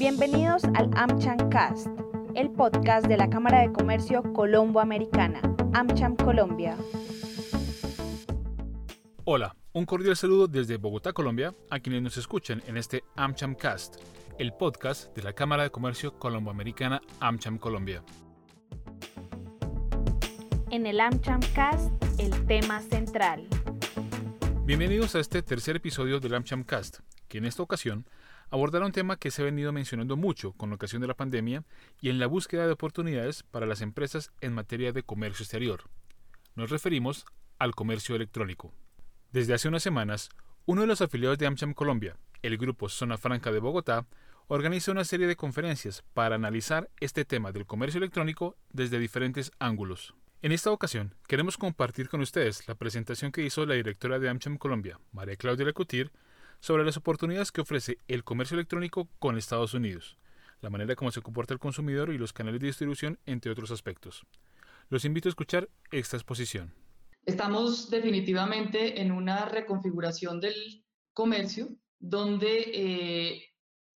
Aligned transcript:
Bienvenidos 0.00 0.64
al 0.76 0.90
AmCham 0.96 1.50
Cast, 1.50 1.86
el 2.34 2.50
podcast 2.52 3.06
de 3.06 3.18
la 3.18 3.28
Cámara 3.28 3.60
de 3.60 3.70
Comercio 3.70 4.22
Colombo-Americana, 4.32 5.42
AmCham 5.74 6.16
Colombia. 6.16 6.74
Hola, 9.26 9.54
un 9.74 9.84
cordial 9.84 10.16
saludo 10.16 10.48
desde 10.48 10.78
Bogotá, 10.78 11.12
Colombia, 11.12 11.54
a 11.68 11.80
quienes 11.80 12.00
nos 12.00 12.16
escuchan 12.16 12.62
en 12.66 12.78
este 12.78 13.04
AmCham 13.14 13.54
Cast, 13.54 13.96
el 14.38 14.54
podcast 14.54 15.14
de 15.14 15.22
la 15.22 15.34
Cámara 15.34 15.64
de 15.64 15.70
Comercio 15.70 16.18
Colombo-Americana, 16.18 17.02
AmCham 17.20 17.58
Colombia. 17.58 18.02
En 20.70 20.86
el 20.86 20.98
AmCham 20.98 21.40
Cast, 21.54 21.92
el 22.18 22.46
tema 22.46 22.80
central. 22.80 23.46
Bienvenidos 24.64 25.14
a 25.14 25.20
este 25.20 25.42
tercer 25.42 25.76
episodio 25.76 26.20
del 26.20 26.36
AmCham 26.36 26.64
Cast, 26.64 27.00
que 27.28 27.36
en 27.36 27.44
esta 27.44 27.62
ocasión 27.62 28.06
abordará 28.50 28.84
un 28.86 28.92
tema 28.92 29.16
que 29.16 29.30
se 29.30 29.42
ha 29.42 29.44
venido 29.44 29.72
mencionando 29.72 30.16
mucho 30.16 30.52
con 30.52 30.72
ocasión 30.72 31.00
de 31.00 31.08
la 31.08 31.14
pandemia 31.14 31.64
y 32.00 32.10
en 32.10 32.18
la 32.18 32.26
búsqueda 32.26 32.66
de 32.66 32.72
oportunidades 32.72 33.42
para 33.44 33.66
las 33.66 33.80
empresas 33.80 34.32
en 34.40 34.52
materia 34.52 34.92
de 34.92 35.02
comercio 35.02 35.44
exterior. 35.44 35.84
Nos 36.56 36.70
referimos 36.70 37.24
al 37.58 37.74
comercio 37.74 38.16
electrónico. 38.16 38.72
Desde 39.32 39.54
hace 39.54 39.68
unas 39.68 39.82
semanas, 39.82 40.30
uno 40.66 40.80
de 40.80 40.88
los 40.88 41.00
afiliados 41.00 41.38
de 41.38 41.46
AmCham 41.46 41.74
Colombia, 41.74 42.16
el 42.42 42.58
grupo 42.58 42.88
Zona 42.88 43.16
Franca 43.16 43.52
de 43.52 43.60
Bogotá, 43.60 44.06
organiza 44.48 44.90
una 44.90 45.04
serie 45.04 45.28
de 45.28 45.36
conferencias 45.36 46.02
para 46.12 46.34
analizar 46.34 46.90
este 46.98 47.24
tema 47.24 47.52
del 47.52 47.66
comercio 47.66 47.98
electrónico 47.98 48.56
desde 48.72 48.98
diferentes 48.98 49.52
ángulos. 49.60 50.14
En 50.42 50.52
esta 50.52 50.72
ocasión, 50.72 51.14
queremos 51.28 51.56
compartir 51.56 52.08
con 52.08 52.20
ustedes 52.20 52.66
la 52.66 52.74
presentación 52.74 53.30
que 53.30 53.44
hizo 53.44 53.64
la 53.66 53.74
directora 53.74 54.18
de 54.18 54.28
AmCham 54.28 54.56
Colombia, 54.56 54.98
María 55.12 55.36
Claudia 55.36 55.66
Lecutir, 55.66 56.10
sobre 56.60 56.84
las 56.84 56.96
oportunidades 56.96 57.52
que 57.52 57.62
ofrece 57.62 57.98
el 58.06 58.24
comercio 58.24 58.54
electrónico 58.54 59.08
con 59.18 59.36
Estados 59.36 59.74
Unidos, 59.74 60.18
la 60.60 60.70
manera 60.70 60.94
como 60.94 61.10
se 61.10 61.22
comporta 61.22 61.54
el 61.54 61.60
consumidor 61.60 62.10
y 62.10 62.18
los 62.18 62.32
canales 62.32 62.60
de 62.60 62.68
distribución, 62.68 63.18
entre 63.26 63.50
otros 63.50 63.70
aspectos. 63.70 64.26
Los 64.88 65.04
invito 65.04 65.28
a 65.28 65.30
escuchar 65.30 65.68
esta 65.90 66.16
exposición. 66.16 66.74
Estamos 67.24 67.90
definitivamente 67.90 69.00
en 69.00 69.12
una 69.12 69.46
reconfiguración 69.46 70.40
del 70.40 70.84
comercio 71.12 71.68
donde 71.98 72.70
eh, 72.72 73.44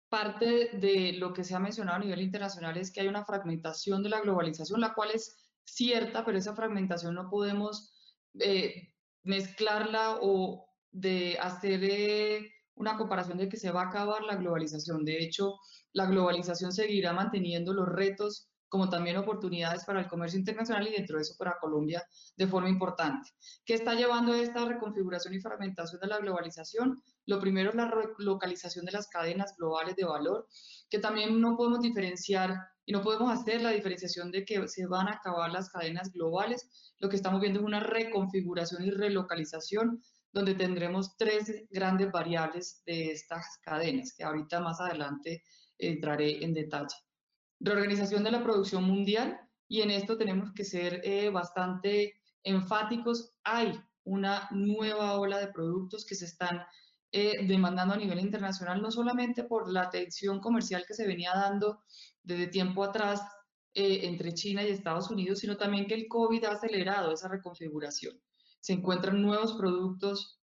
parte 0.09 0.71
de 0.75 1.15
lo 1.15 1.33
que 1.33 1.45
se 1.45 1.55
ha 1.55 1.61
mencionado 1.61 1.97
a 1.97 2.01
nivel 2.01 2.21
internacional 2.21 2.77
es 2.77 2.91
que 2.91 3.01
hay 3.01 3.09
una 3.09 3.25
fragmentación 3.25 4.03
de 4.03 4.11
la 4.11 4.21
globalización, 4.21 4.81
la 4.81 4.93
cual 4.93 5.11
es 5.15 5.51
cierta, 5.65 6.25
pero 6.25 6.37
esa 6.37 6.55
fragmentación 6.55 7.15
no 7.15 7.31
podemos 7.31 7.95
eh, 8.39 8.93
mezclarla 9.23 10.19
o 10.21 10.72
de 10.93 11.39
hacer 11.41 11.83
eh, 11.83 12.53
una 12.75 12.97
comparación 12.97 13.39
de 13.39 13.49
que 13.49 13.57
se 13.57 13.71
va 13.71 13.83
a 13.83 13.89
acabar 13.89 14.23
la 14.23 14.37
globalización. 14.37 15.05
De 15.05 15.19
hecho, 15.19 15.59
la 15.93 16.07
globalización 16.07 16.73
seguirá 16.73 17.13
manteniendo 17.13 17.73
los 17.73 17.89
retos 17.89 18.49
como 18.73 18.89
también 18.89 19.19
oportunidades 19.19 19.85
para 19.85 20.01
el 20.01 20.09
comercio 20.09 20.39
internacional 20.39 20.89
y 20.89 20.93
dentro 20.93 21.17
de 21.17 21.23
eso 21.23 21.35
para 21.39 21.59
Colombia 21.61 22.03
de 22.39 22.47
forma 22.47 22.71
importante. 22.71 23.29
¿Qué 23.67 23.75
está 23.75 23.93
llevando 23.93 24.33
a 24.33 24.39
esta 24.39 24.65
reconfiguración 24.65 25.35
y 25.35 25.41
fragmentación 25.41 26.01
de 26.01 26.07
la 26.07 26.19
globalización? 26.19 27.03
Lo 27.27 27.39
primero 27.39 27.69
es 27.69 27.77
la 27.77 27.93
localización 28.17 28.87
de 28.87 28.93
las 28.93 29.09
cadenas 29.09 29.55
globales 29.59 29.95
de 29.97 30.05
valor, 30.05 30.49
que 30.89 30.99
también 30.99 31.39
no 31.39 31.55
podemos 31.55 31.81
diferenciar 31.81 32.57
y 32.87 32.93
no 32.93 33.03
podemos 33.03 33.31
hacer 33.31 33.61
la 33.61 33.73
diferenciación 33.73 34.31
de 34.31 34.47
que 34.47 34.67
se 34.67 34.87
van 34.87 35.07
a 35.09 35.17
acabar 35.17 35.53
las 35.53 35.69
cadenas 35.69 36.11
globales. 36.11 36.95
Lo 36.99 37.11
que 37.11 37.17
estamos 37.17 37.43
viendo 37.43 37.61
es 37.61 37.67
una 37.67 37.81
reconfiguración 37.81 38.85
y 38.85 38.91
relocalización 38.91 40.03
donde 40.33 40.55
tendremos 40.55 41.17
tres 41.17 41.67
grandes 41.71 42.11
variables 42.11 42.83
de 42.87 43.11
estas 43.11 43.59
cadenas, 43.63 44.15
que 44.17 44.25
ahorita 44.25 44.61
más 44.61 44.81
adelante 44.81 45.43
entraré 45.79 46.43
en 46.43 46.55
detalle. 46.55 46.97
Reorganización 47.61 48.25
de 48.25 48.31
la 48.31 48.43
producción 48.43 48.85
mundial, 48.85 49.39
y 49.69 49.83
en 49.83 49.91
esto 49.91 50.17
tenemos 50.17 50.53
que 50.53 50.65
ser 50.65 51.01
eh, 51.05 51.31
bastante 51.31 52.15
enfáticos. 52.43 53.33
Hay 53.45 53.79
una 54.05 54.49
nueva 54.51 55.19
ola 55.19 55.39
de 55.39 55.53
productos 55.53 56.05
que 56.05 56.15
se 56.15 56.25
están 56.25 56.63
eh, 57.13 57.47
demandando 57.47 57.95
a 57.95 57.99
nivel 57.99 58.21
internacional, 58.21 58.81
no 58.81 58.91
solamente 58.91 59.45
por 59.45 59.71
la 59.71 59.91
tensión 59.91 60.41
comercial 60.41 60.85
que 60.87 60.95
se 60.95 61.07
venía 61.07 61.33
dando 61.35 61.83
desde 62.23 62.47
tiempo 62.49 62.85
atrás 62.85 63.23
eh, 63.75 64.01
entre 64.05 64.35
China 64.35 64.63
y 64.63 64.69
Estados 64.69 65.11
Unidos, 65.11 65.41
sino 65.41 65.57
también 65.57 65.87
que 65.87 65.95
el 65.95 66.09
COVID 66.09 66.45
ha 66.45 66.53
acelerado 66.53 67.13
esa 67.13 67.29
reconfiguración 67.29 68.19
se 68.63 68.75
encuentran 68.75 69.21
nuevos 69.21 69.55
productos 69.55 70.41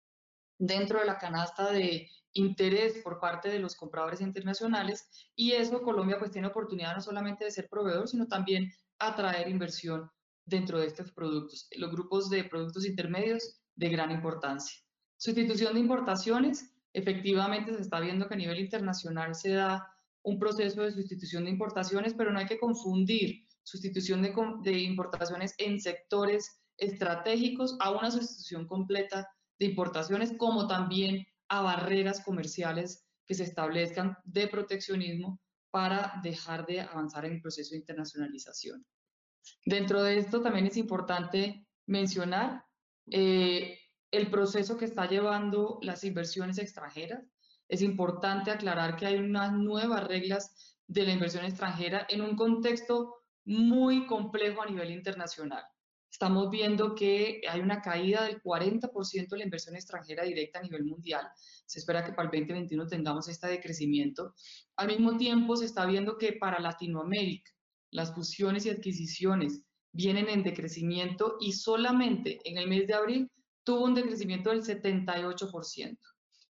dentro 0.58 1.00
de 1.00 1.06
la 1.06 1.18
canasta 1.18 1.70
de 1.72 2.10
interés 2.32 3.02
por 3.04 3.20
parte 3.20 3.50
de 3.50 3.60
los 3.60 3.76
compradores 3.76 4.22
internacionales 4.22 5.30
y 5.36 5.52
eso 5.52 5.82
Colombia 5.82 6.18
pues 6.18 6.32
tiene 6.32 6.48
oportunidad 6.48 6.96
no 6.96 7.02
solamente 7.02 7.44
de 7.44 7.52
ser 7.52 7.68
proveedor, 7.70 8.08
sino 8.08 8.28
también 8.28 8.72
atraer 9.00 9.50
inversión 9.50 10.10
dentro 10.46 10.80
de 10.80 10.88
estos 10.88 11.12
productos. 11.12 11.68
Los 11.76 11.92
grupos 11.92 12.30
de 12.30 12.46
productos 12.46 12.86
intermedios 12.86 13.60
de 13.76 13.90
gran 13.90 14.12
importancia. 14.12 14.82
Sustitución 15.18 15.74
de 15.74 15.82
importaciones, 15.82 16.74
efectivamente 16.94 17.74
se 17.74 17.82
está 17.82 18.00
viendo 18.00 18.28
que 18.28 18.36
a 18.36 18.38
nivel 18.38 18.60
internacional 18.60 19.36
se 19.36 19.52
da 19.52 19.92
un 20.24 20.40
proceso 20.40 20.84
de 20.84 20.92
sustitución 20.92 21.44
de 21.44 21.52
importaciones, 21.52 22.14
pero 22.14 22.32
no 22.32 22.40
hay 22.40 22.46
que 22.46 22.60
confundir 22.60 23.46
sustitución 23.64 24.22
de, 24.22 24.34
de 24.64 24.80
importaciones 24.80 25.54
en 25.58 25.82
sectores 25.82 26.62
estratégicos 26.78 27.78
a 27.80 27.92
una 27.92 28.12
sustitución 28.12 28.68
completa 28.68 29.30
de 29.60 29.68
importaciones, 29.68 30.34
como 30.38 30.68
también 30.68 31.26
a 31.48 31.62
barreras 31.62 32.22
comerciales 32.24 33.06
que 33.26 33.34
se 33.34 33.44
establezcan 33.44 34.18
de 34.24 34.48
proteccionismo 34.48 35.40
para 35.72 36.20
dejar 36.24 36.66
de 36.66 36.82
avanzar 36.82 37.26
en 37.26 37.34
el 37.34 37.42
proceso 37.42 37.72
de 37.72 37.80
internacionalización. 37.80 38.86
Dentro 39.66 40.02
de 40.04 40.18
esto 40.18 40.42
también 40.42 40.68
es 40.68 40.78
importante 40.78 41.68
mencionar 41.86 42.66
eh, 43.12 43.80
el 44.12 44.30
proceso 44.30 44.78
que 44.78 44.86
está 44.86 45.08
llevando 45.08 45.80
las 45.82 46.04
inversiones 46.04 46.58
extranjeras. 46.58 47.24
Es 47.68 47.82
importante 47.82 48.52
aclarar 48.52 48.96
que 48.96 49.06
hay 49.06 49.18
unas 49.18 49.54
nuevas 49.54 50.04
reglas 50.08 50.78
de 50.88 51.04
la 51.04 51.14
inversión 51.14 51.46
extranjera 51.46 52.06
en 52.10 52.22
un 52.22 52.36
contexto 52.36 53.16
muy 53.44 54.06
complejo 54.08 54.62
a 54.62 54.68
nivel 54.68 54.92
internacional. 54.92 55.64
Estamos 56.16 56.50
viendo 56.50 56.96
que 56.96 57.42
hay 57.46 57.60
una 57.60 57.82
caída 57.82 58.24
del 58.24 58.42
40% 58.42 59.28
de 59.28 59.38
la 59.38 59.44
inversión 59.44 59.76
extranjera 59.76 60.24
directa 60.24 60.60
a 60.60 60.62
nivel 60.62 60.86
mundial. 60.86 61.28
Se 61.66 61.80
espera 61.80 62.06
que 62.06 62.14
para 62.14 62.30
el 62.30 62.32
2021 62.32 62.88
tengamos 62.88 63.28
este 63.28 63.48
decrecimiento. 63.48 64.34
Al 64.78 64.88
mismo 64.88 65.18
tiempo, 65.18 65.58
se 65.58 65.66
está 65.66 65.86
viendo 65.86 66.18
que 66.18 66.32
para 66.32 66.62
Latinoamérica 66.62 67.52
las 67.92 68.16
fusiones 68.16 68.66
y 68.66 68.70
adquisiciones 68.70 69.66
vienen 69.92 70.30
en 70.30 70.44
decrecimiento 70.44 71.36
y 71.42 71.52
solamente 71.52 72.40
en 72.46 72.60
el 72.60 72.70
mes 72.70 72.88
de 72.88 72.94
abril 72.94 73.30
tuvo 73.66 73.84
un 73.84 73.94
decrecimiento 73.94 74.52
del 74.52 74.64
78%. 74.64 76.00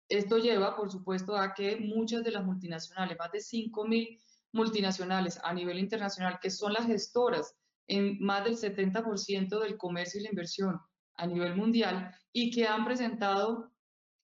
Esto 0.09 0.37
lleva, 0.39 0.75
por 0.75 0.91
supuesto, 0.91 1.37
a 1.37 1.53
que 1.53 1.77
muchas 1.77 2.25
de 2.25 2.31
las 2.31 2.43
multinacionales, 2.43 3.17
más 3.17 3.31
de 3.31 3.39
5.000 3.39 4.19
multinacionales 4.51 5.39
a 5.41 5.53
nivel 5.53 5.79
internacional, 5.79 6.37
que 6.41 6.49
son 6.49 6.73
las 6.73 6.85
gestoras 6.85 7.55
en 7.87 8.17
más 8.19 8.43
del 8.43 8.57
70% 8.57 9.59
del 9.59 9.77
comercio 9.77 10.19
y 10.19 10.23
la 10.23 10.29
inversión 10.29 10.79
a 11.15 11.27
nivel 11.27 11.55
mundial 11.55 12.13
y 12.31 12.51
que 12.51 12.67
han 12.67 12.85
presentado 12.85 13.71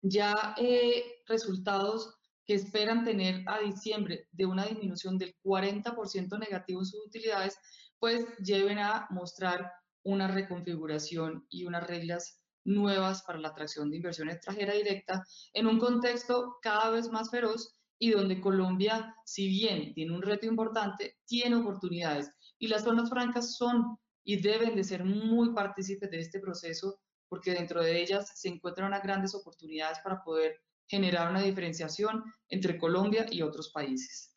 ya 0.03 0.55
eh, 0.59 1.05
resultados 1.27 2.15
que 2.47 2.55
esperan 2.55 3.05
tener 3.05 3.43
a 3.47 3.59
diciembre 3.61 4.29
de 4.31 4.47
una 4.47 4.67
disminución 4.67 5.19
del 5.19 5.35
40% 5.43 6.39
negativo 6.39 6.81
en 6.81 6.87
sus 6.87 7.07
utilidades, 7.07 7.59
pues 7.99 8.25
lleven 8.39 8.79
a 8.79 9.09
mostrar 9.11 9.73
una 10.05 10.29
reconfiguración 10.29 11.45
y 11.49 11.65
unas 11.65 11.87
reglas 11.87 12.41
nuevas 12.65 13.23
para 13.23 13.41
la 13.41 13.49
atracción 13.49 13.91
de 13.91 13.97
inversión 13.97 14.29
extranjera 14.29 14.75
directa 14.75 15.25
en 15.53 15.67
un 15.67 15.79
contexto 15.79 16.57
cada 16.63 16.91
vez 16.91 17.11
más 17.11 17.31
feroz 17.31 17.75
y 17.99 18.11
donde 18.11 18.41
Colombia, 18.41 19.17
si 19.25 19.49
bien 19.49 19.95
tiene 19.95 20.15
un 20.15 20.23
reto 20.23 20.47
importante, 20.47 21.17
tiene 21.25 21.57
oportunidades 21.57 22.31
y 22.59 22.69
las 22.69 22.85
zonas 22.85 23.11
francas 23.11 23.57
son 23.57 23.99
y 24.25 24.37
deben 24.37 24.75
de 24.75 24.85
ser 24.85 25.05
muy 25.05 25.53
partícipes 25.55 26.11
de 26.11 26.21
este 26.21 26.41
proceso 26.41 27.01
porque 27.29 27.53
dentro 27.53 27.83
de 27.83 28.01
ellas 28.01 28.33
se 28.35 28.49
encuentran 28.49 28.89
unas 28.89 29.03
grandes 29.03 29.35
oportunidades 29.35 29.99
para 30.01 30.23
poder 30.23 30.61
generar 30.87 31.31
una 31.31 31.43
diferenciación 31.43 32.25
entre 32.49 32.79
Colombia 32.79 33.27
y 33.31 33.43
otros 33.43 33.71
países. 33.71 34.33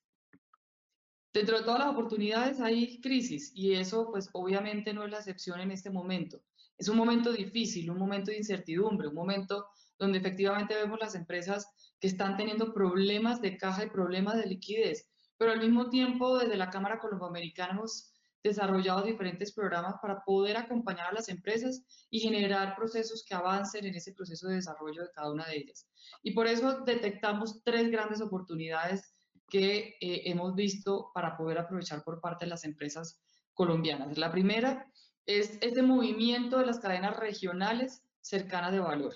Dentro 1.32 1.60
de 1.60 1.64
todas 1.64 1.80
las 1.80 1.90
oportunidades 1.90 2.60
hay 2.60 3.00
crisis 3.02 3.52
y 3.54 3.74
eso 3.74 4.10
pues 4.12 4.30
obviamente 4.34 4.94
no 4.94 5.04
es 5.06 5.12
la 5.12 5.18
excepción 5.18 5.60
en 5.60 5.72
este 5.72 5.92
momento. 5.92 6.42
Es 6.78 6.88
un 6.88 6.98
momento 6.98 7.32
difícil, 7.32 7.92
un 7.92 8.00
momento 8.00 8.32
de 8.32 8.38
incertidumbre, 8.38 9.08
un 9.08 9.16
momento 9.16 9.68
donde 10.00 10.18
efectivamente 10.18 10.76
vemos 10.76 10.98
las 11.00 11.14
empresas 11.14 11.68
que 12.00 12.08
están 12.08 12.38
teniendo 12.38 12.74
problemas 12.74 13.42
de 13.42 13.58
caja 13.58 13.86
y 13.86 13.90
problemas 13.90 14.38
de 14.38 14.48
liquidez 14.48 15.10
pero 15.40 15.54
al 15.54 15.62
mismo 15.62 15.90
tiempo 15.90 16.38
desde 16.38 16.58
la 16.58 16.70
Cámara 16.70 17.00
Colomboamericana 17.00 17.72
hemos 17.72 18.09
desarrollado 18.44 19.04
diferentes 19.04 19.54
programas 19.54 19.96
para 20.02 20.24
poder 20.24 20.58
acompañar 20.58 21.08
a 21.08 21.14
las 21.14 21.30
empresas 21.30 21.84
y 22.10 22.20
generar 22.20 22.76
procesos 22.76 23.24
que 23.28 23.36
avancen 23.36 23.86
en 23.86 23.96
ese 23.96 24.14
proceso 24.14 24.48
de 24.48 24.56
desarrollo 24.56 25.04
de 25.04 25.12
cada 25.12 25.32
una 25.32 25.46
de 25.46 25.58
ellas. 25.58 25.88
Y 26.24 26.32
por 26.32 26.48
eso 26.48 26.82
detectamos 26.82 27.64
tres 27.64 27.92
grandes 27.92 28.22
oportunidades 28.22 29.14
que 29.50 29.98
eh, 30.00 30.22
hemos 30.26 30.56
visto 30.56 31.12
para 31.14 31.36
poder 31.36 31.58
aprovechar 31.58 32.04
por 32.04 32.22
parte 32.22 32.46
de 32.46 32.52
las 32.52 32.64
empresas 32.64 33.20
colombianas. 33.54 34.18
La 34.18 34.32
primera 34.32 34.90
es 35.26 35.58
este 35.62 35.82
movimiento 35.82 36.58
de 36.58 36.66
las 36.66 36.80
cadenas 36.80 37.18
regionales 37.18 38.04
cercanas 38.22 38.72
de 38.72 38.80
valor. 38.80 39.16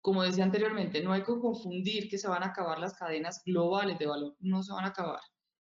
Como 0.00 0.22
decía 0.22 0.44
anteriormente, 0.44 1.02
no 1.02 1.12
hay 1.12 1.22
que 1.22 1.38
confundir 1.38 2.08
que 2.08 2.18
se 2.18 2.28
van 2.28 2.42
a 2.42 2.46
acabar 2.46 2.78
las 2.80 2.94
cadenas 2.94 3.42
globales 3.44 3.98
de 3.98 4.06
valor, 4.06 4.36
no 4.40 4.62
se 4.62 4.72
van 4.72 4.84
a 4.84 4.88
acabar. 4.88 5.20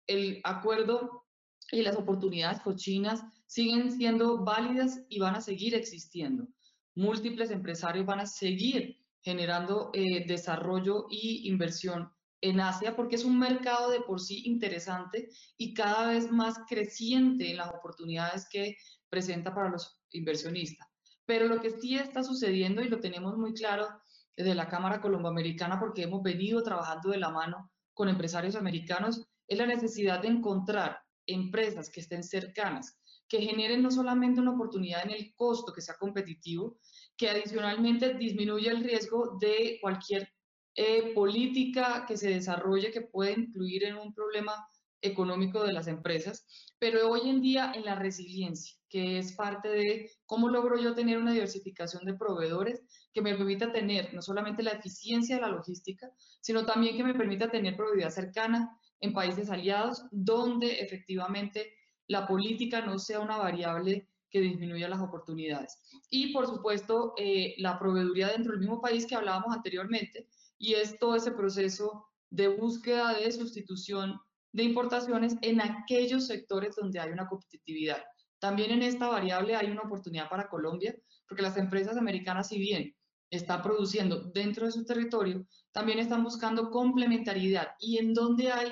El 0.08 0.42
acuerdo 0.44 1.23
y 1.72 1.82
las 1.82 1.96
oportunidades 1.96 2.62
cochinas 2.62 3.24
siguen 3.46 3.92
siendo 3.92 4.44
válidas 4.44 5.02
y 5.10 5.20
van 5.20 5.36
a 5.36 5.42
seguir 5.42 5.76
existiendo. 5.76 6.48
Múltiples 6.96 7.52
empresarios 7.52 8.06
van 8.06 8.20
a 8.20 8.26
seguir 8.26 9.00
generando 9.22 9.90
eh, 9.94 10.26
desarrollo 10.28 11.08
y 11.10 11.48
inversión 11.50 12.12
en 12.42 12.60
Asia 12.60 12.96
porque 12.96 13.16
es 13.16 13.24
un 13.24 13.40
mercado 13.40 13.90
de 13.90 14.02
por 14.02 14.20
sí 14.20 14.44
interesante 14.46 15.30
y 15.58 15.74
cada 15.74 16.10
vez 16.10 16.30
más 16.30 16.60
creciente 16.68 17.50
en 17.50 17.58
las 17.58 17.70
oportunidades 17.70 18.48
que 18.50 18.76
presenta 19.10 19.56
para 19.56 19.70
los 19.70 19.98
inversionistas. 20.12 20.88
Pero 21.26 21.48
lo 21.48 21.62
que 21.62 21.70
sí 21.70 21.96
está 21.96 22.22
sucediendo 22.22 22.82
y 22.82 22.90
lo 22.90 23.00
tenemos 23.00 23.38
muy 23.38 23.54
claro 23.54 23.88
desde 24.36 24.56
la 24.56 24.68
Cámara 24.68 25.00
Colomboamericana 25.00 25.80
porque 25.80 26.04
hemos 26.04 26.22
venido 26.22 26.62
trabajando 26.64 27.12
de 27.12 27.18
la 27.18 27.30
mano 27.30 27.72
con 27.94 28.10
empresarios 28.10 28.56
americanos 28.56 29.26
es 29.48 29.58
la 29.58 29.66
necesidad 29.66 30.22
de 30.22 30.30
encontrar 30.30 31.03
empresas 31.26 31.90
que 31.90 32.02
estén 32.02 32.24
cercanas, 32.24 33.00
que 33.28 33.42
generen 33.42 33.82
no 33.82 33.92
solamente 33.92 34.42
una 34.42 34.54
oportunidad 34.54 35.04
en 35.04 35.12
el 35.12 35.34
costo, 35.36 35.74
que 35.74 35.82
sea 35.82 35.96
competitivo, 35.96 36.80
que 37.18 37.30
adicionalmente 37.30 38.14
disminuya 38.16 38.72
el 38.72 38.84
riesgo 38.84 39.38
de 39.40 39.80
cualquier 39.82 40.30
eh, 40.76 41.14
política 41.14 42.06
que 42.08 42.18
se 42.18 42.30
desarrolle 42.30 42.92
que 42.92 43.02
pueda 43.02 43.32
incluir 43.32 43.84
en 43.86 43.96
un 43.96 44.14
problema 44.14 44.54
económico 45.04 45.64
de 45.64 45.74
las 45.74 45.88
empresas, 45.88 46.48
pero 46.80 47.10
hoy 47.10 47.30
en 47.30 47.42
día 47.42 47.74
en 47.76 47.86
la 47.86 47.96
resiliencia, 47.96 48.76
que 48.90 49.20
es 49.20 49.34
parte 49.34 49.70
de 49.70 50.12
cómo 50.26 50.50
logro 50.50 50.80
yo 50.80 50.96
tener 50.96 51.18
una 51.18 51.34
diversificación 51.34 52.06
de 52.06 52.14
proveedores 52.14 52.82
que 53.14 53.22
me 53.22 53.36
permita 53.36 53.72
tener 53.72 54.14
no 54.14 54.22
solamente 54.22 54.64
la 54.64 54.72
eficiencia 54.72 55.36
de 55.36 55.42
la 55.42 55.50
logística, 55.50 56.10
sino 56.42 56.66
también 56.66 56.96
que 56.96 57.04
me 57.04 57.14
permita 57.14 57.52
tener 57.52 57.76
proveeduría 57.76 58.10
cercana 58.10 58.80
en 59.04 59.14
países 59.14 59.50
aliados, 59.50 60.06
donde 60.12 60.80
efectivamente 60.80 61.74
la 62.08 62.26
política 62.26 62.82
no 62.82 62.98
sea 62.98 63.20
una 63.20 63.38
variable 63.38 64.08
que 64.30 64.40
disminuya 64.40 64.88
las 64.88 65.02
oportunidades. 65.02 65.78
Y 66.10 66.32
por 66.32 66.48
supuesto, 66.48 67.14
eh, 67.18 67.54
la 67.58 67.78
proveeduría 67.78 68.30
dentro 68.30 68.54
del 68.54 68.62
mismo 68.62 68.82
país 68.82 69.06
que 69.06 69.16
hablábamos 69.16 69.54
anteriormente, 69.54 70.30
y 70.58 70.76
es 70.76 70.98
todo 70.98 71.18
ese 71.18 71.34
proceso 71.34 72.08
de 72.30 72.48
búsqueda 72.48 73.14
de 73.14 73.30
sustitución 73.32 74.20
de 74.54 74.64
importaciones 74.64 75.36
en 75.42 75.60
aquellos 75.60 76.28
sectores 76.28 76.76
donde 76.76 77.00
hay 77.00 77.12
una 77.12 77.28
competitividad. 77.28 78.02
También 78.40 78.72
en 78.72 78.84
esta 78.84 79.10
variable 79.10 79.56
hay 79.56 79.70
una 79.70 79.82
oportunidad 79.82 80.30
para 80.30 80.48
Colombia, 80.48 80.96
porque 81.28 81.44
las 81.44 81.58
empresas 81.58 81.98
americanas, 81.98 82.48
si 82.48 82.58
bien 82.58 82.96
están 83.30 83.62
produciendo 83.62 84.32
dentro 84.34 84.66
de 84.66 84.72
su 84.72 84.86
territorio, 84.86 85.46
también 85.74 86.00
están 86.00 86.24
buscando 86.24 86.70
complementariedad. 86.70 87.70
Y 87.80 87.98
en 87.98 88.14
donde 88.14 88.52
hay 88.52 88.72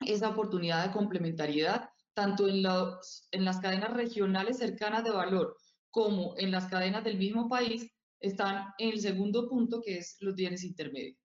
esa 0.00 0.28
oportunidad 0.28 0.86
de 0.86 0.92
complementariedad, 0.92 1.90
tanto 2.14 2.48
en, 2.48 2.62
las 2.62 3.60
cadenas 3.60 3.92
regionales 3.92 4.58
cercanas 4.58 5.04
de 5.04 5.10
valor 5.10 5.56
como 5.90 6.34
en 6.38 6.50
las 6.50 6.66
cadenas 6.66 7.04
del 7.04 7.18
mismo 7.18 7.48
país, 7.48 7.90
están 8.20 8.68
en 8.78 8.90
el 8.90 9.00
segundo 9.00 9.48
punto, 9.48 9.82
que 9.82 9.98
es 9.98 10.16
los 10.20 10.34
bienes 10.34 10.64
intermedios. 10.64 11.18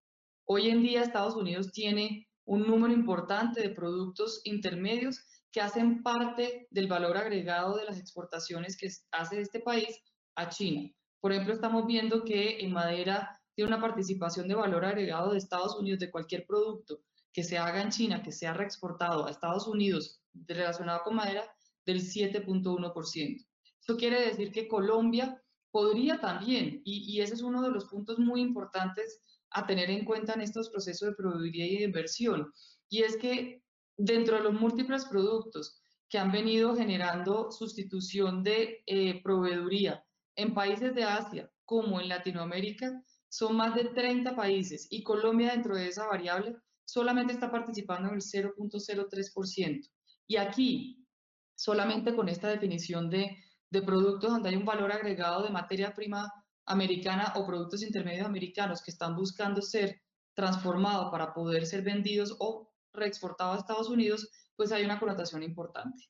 Hoy 0.46 0.70
en 0.70 0.82
día 0.82 1.02
Estados 1.02 1.36
Unidos 1.36 1.72
tiene 1.72 2.28
un 2.46 2.68
número 2.68 2.94
importante 2.94 3.62
de 3.62 3.70
productos 3.70 4.42
intermedios 4.44 5.24
que 5.52 5.62
hacen 5.62 6.02
parte 6.02 6.68
del 6.72 6.88
valor 6.88 7.18
agregado 7.18 7.78
de 7.78 7.86
las 7.86 8.00
exportaciones 8.00 8.78
que 8.78 8.90
hace 9.12 9.42
este 9.42 9.60
país 9.60 10.02
a 10.36 10.50
China. 10.50 10.90
Por 11.20 11.32
ejemplo, 11.32 11.54
estamos 11.54 11.86
viendo 11.86 12.24
que 12.24 12.60
en 12.60 12.72
madera 12.72 13.40
tiene 13.54 13.70
una 13.70 13.82
participación 13.82 14.48
de 14.48 14.56
valor 14.56 14.86
agregado 14.86 15.32
de 15.32 15.38
Estados 15.38 15.76
Unidos 15.78 16.00
de 16.00 16.12
cualquier 16.12 16.46
producto 16.46 17.02
que 17.34 17.44
se 17.44 17.58
haga 17.58 17.82
en 17.82 17.90
China, 17.90 18.22
que 18.24 18.32
sea 18.32 18.54
reexportado 18.54 19.26
a 19.26 19.32
Estados 19.32 19.68
Unidos 19.68 20.22
relacionado 20.34 21.02
con 21.04 21.16
madera, 21.16 21.44
del 21.86 22.02
7.1%. 22.02 23.46
Eso 23.82 23.98
quiere 23.98 24.22
decir 24.22 24.52
que 24.52 24.68
Colombia 24.68 25.42
podría 25.72 26.20
también, 26.20 26.82
y, 26.84 27.12
y, 27.12 27.22
ese 27.22 27.34
es 27.34 27.42
uno 27.42 27.62
de 27.62 27.72
los 27.72 27.86
puntos 27.86 28.20
muy 28.20 28.42
importantes 28.42 29.22
a 29.50 29.66
tener 29.66 29.90
en 29.90 30.06
cuenta 30.06 30.34
en 30.34 30.42
estos 30.42 30.70
procesos 30.70 31.10
de 31.10 31.16
proveeduría 31.16 31.66
y 31.66 31.78
de 31.78 31.86
inversión, 31.86 32.52
y 32.90 33.04
es 33.04 33.18
que 33.18 33.64
dentro 33.98 34.38
de 34.38 34.44
los 34.44 34.54
múltiples 34.54 35.06
productos 35.06 35.82
que 36.10 36.18
han 36.18 36.32
venido 36.32 36.76
generando 36.76 37.52
sustitución 37.52 38.44
de 38.44 38.84
eh, 38.86 39.22
proveeduría 39.24 40.04
en 40.36 40.54
países 40.54 40.94
de 40.94 41.04
Asia 41.04 41.50
como 41.66 42.02
en 42.02 42.10
Latinoamérica, 42.10 43.02
son 43.30 43.56
más 43.56 43.76
de 43.76 43.86
30 43.86 44.36
países 44.36 44.88
y 44.90 45.04
Colombia 45.04 45.52
dentro 45.52 45.76
de 45.76 45.88
esa 45.88 46.06
variable 46.08 46.58
solamente 46.92 47.32
está 47.32 47.50
participando 47.50 48.10
en 48.10 48.16
el 48.16 48.22
0.03%. 48.22 49.90
Y 50.28 50.36
aquí, 50.36 51.08
solamente 51.56 52.14
con 52.14 52.28
esta 52.28 52.50
definición 52.50 53.10
de 53.10 53.38
productos 53.86 54.30
donde 54.30 54.50
hay 54.50 54.58
un 54.58 54.66
valor 54.66 54.92
agregado 54.92 55.44
de 55.44 55.52
materia 55.52 55.94
prima 55.94 56.30
americana 56.66 57.32
o 57.38 57.48
productos 57.48 57.82
intermedios 57.82 58.26
americanos 58.26 58.82
que 58.82 58.92
están 58.92 59.16
buscando 59.16 59.62
ser 59.62 60.02
transformados 60.34 61.10
para 61.12 61.34
poder 61.34 61.66
ser 61.66 61.82
vendidos 61.82 62.36
o 62.40 62.70
reexportados 62.94 63.56
a 63.56 63.60
Estados 63.60 63.90
Unidos, 63.90 64.30
pues 64.58 64.74
hay 64.74 64.84
una 64.84 65.00
connotación 65.00 65.44
importante. 65.44 66.06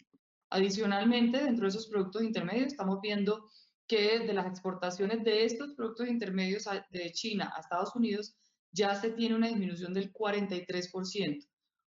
Adicionalmente, 0.50 1.44
dentro 1.44 1.64
de 1.64 1.70
esos 1.70 1.88
productos 1.88 2.24
intermedios, 2.24 2.68
estamos 2.68 3.00
viendo 3.02 3.48
que 3.86 4.20
de 4.20 4.34
las 4.34 4.48
exportaciones 4.48 5.24
de 5.24 5.46
estos 5.46 5.74
productos 5.76 6.08
intermedios 6.08 6.66
de 6.90 7.12
China 7.12 7.54
a 7.56 7.60
Estados 7.60 7.96
Unidos 7.96 8.36
ya 8.72 8.96
se 8.96 9.12
tiene 9.12 9.36
una 9.36 9.48
disminución 9.48 9.94
del 9.94 10.12
43%. 10.14 11.48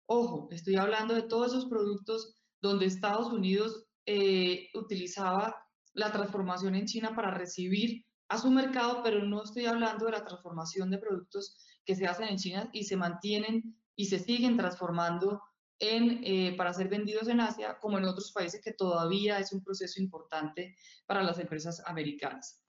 Ojo, 0.08 0.48
estoy 0.52 0.76
hablando 0.76 1.14
de 1.14 1.24
todos 1.24 1.48
esos 1.48 1.68
productos 1.68 2.36
donde 2.62 2.86
Estados 2.86 3.32
Unidos 3.32 3.86
eh, 4.06 4.70
utilizaba 4.74 5.56
la 5.94 6.12
transformación 6.12 6.76
en 6.76 6.86
China 6.86 7.16
para 7.16 7.32
recibir 7.32 8.06
a 8.30 8.38
su 8.38 8.50
mercado, 8.50 9.02
pero 9.04 9.24
no 9.24 9.44
estoy 9.44 9.66
hablando 9.66 10.06
de 10.06 10.12
la 10.12 10.24
transformación 10.24 10.90
de 10.90 10.98
productos 10.98 11.58
que 11.86 11.96
se 11.96 12.08
hacen 12.08 12.30
en 12.30 12.38
China 12.38 12.70
y 12.72 12.86
se 12.86 12.96
mantienen 12.96 13.76
y 13.96 14.06
se 14.06 14.20
siguen 14.20 14.58
transformando 14.58 15.42
en, 15.80 16.22
eh, 16.24 16.56
para 16.56 16.74
ser 16.74 16.88
vendidos 16.88 17.28
en 17.28 17.42
Asia, 17.42 17.78
como 17.80 17.98
en 17.98 18.06
otros 18.06 18.32
países 18.32 18.62
que 18.64 18.74
todavía 18.74 19.40
es 19.40 19.52
un 19.52 19.64
proceso 19.64 20.02
importante 20.02 20.76
para 21.06 21.24
las 21.24 21.40
empresas 21.40 21.82
americanas. 21.86 22.61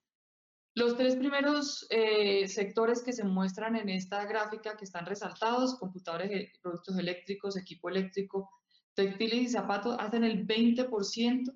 Los 0.75 0.97
tres 0.97 1.15
primeros 1.15 1.85
eh, 1.91 2.47
sectores 2.47 3.03
que 3.03 3.13
se 3.13 3.23
muestran 3.23 3.75
en 3.75 3.89
esta 3.89 4.25
gráfica 4.25 4.75
que 4.75 4.85
están 4.85 5.05
resaltados, 5.05 5.77
computadores, 5.77 6.49
productos 6.63 6.97
eléctricos, 6.97 7.55
equipo 7.55 7.89
eléctrico, 7.89 8.49
textiles 8.95 9.39
y 9.39 9.49
zapatos, 9.49 9.95
hacen 9.99 10.23
el 10.23 10.47
20% 10.47 11.53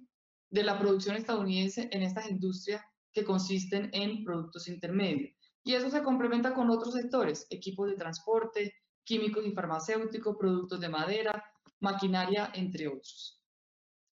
de 0.50 0.64
la 0.64 0.78
producción 0.78 1.16
estadounidense 1.16 1.90
en 1.92 2.04
estas 2.04 2.30
industrias 2.30 2.84
que 3.12 3.26
consisten 3.26 3.90
en 3.94 4.24
productos 4.24 4.68
intermedios. 4.68 5.32
Y 5.64 5.74
eso 5.74 5.90
se 5.90 6.04
complementa 6.04 6.54
con 6.54 6.70
otros 6.70 6.94
sectores, 6.94 7.48
equipos 7.50 7.90
de 7.90 7.96
transporte, 7.96 8.76
químicos 9.04 9.46
y 9.46 9.52
farmacéuticos, 9.52 10.38
productos 10.38 10.80
de 10.80 10.90
madera, 10.90 11.44
maquinaria, 11.80 12.52
entre 12.54 12.88
otros. 12.88 13.42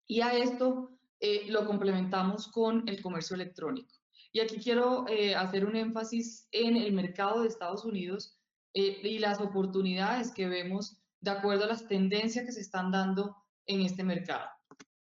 Y 0.08 0.22
a 0.22 0.34
esto 0.34 0.98
eh, 1.20 1.46
lo 1.48 1.66
complementamos 1.66 2.48
con 2.48 2.88
el 2.90 3.02
comercio 3.02 3.36
electrónico. 3.36 3.94
Y 4.36 4.42
aquí 4.42 4.58
quiero 4.58 5.06
eh, 5.08 5.34
hacer 5.34 5.66
un 5.66 5.78
énfasis 5.78 6.50
en 6.52 6.76
el 6.76 6.92
mercado 6.92 7.42
de 7.42 7.48
Estados 7.48 7.86
Unidos 7.86 8.38
eh, 8.74 9.00
y 9.02 9.18
las 9.18 9.40
oportunidades 9.40 10.34
que 10.34 10.50
vemos 10.50 10.98
de 11.22 11.32
acuerdo 11.32 11.64
a 11.64 11.68
las 11.68 11.88
tendencias 11.88 12.46
que 12.46 12.52
se 12.52 12.60
están 12.60 12.92
dando 12.92 13.34
en 13.66 13.80
este 13.80 14.04
mercado. 14.04 14.46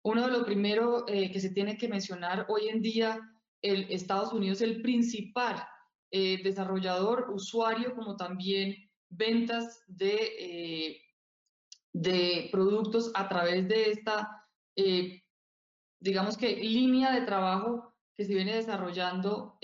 Uno 0.02 0.26
de 0.26 0.30
los 0.30 0.44
primeros 0.44 1.04
eh, 1.06 1.32
que 1.32 1.40
se 1.40 1.48
tiene 1.48 1.78
que 1.78 1.88
mencionar 1.88 2.44
hoy 2.50 2.68
en 2.68 2.82
día, 2.82 3.18
el 3.62 3.90
Estados 3.90 4.30
Unidos 4.34 4.60
es 4.60 4.68
el 4.68 4.82
principal 4.82 5.66
eh, 6.10 6.42
desarrollador, 6.42 7.30
usuario, 7.30 7.94
como 7.94 8.18
también 8.18 8.76
ventas 9.08 9.84
de, 9.86 10.18
eh, 10.38 11.00
de 11.94 12.50
productos 12.52 13.10
a 13.14 13.26
través 13.26 13.66
de 13.68 13.90
esta, 13.90 14.46
digamos 15.98 16.36
que, 16.36 16.56
línea 16.56 17.10
de 17.14 17.24
trabajo 17.24 17.93
que 18.16 18.24
se 18.24 18.34
viene 18.34 18.54
desarrollando 18.54 19.58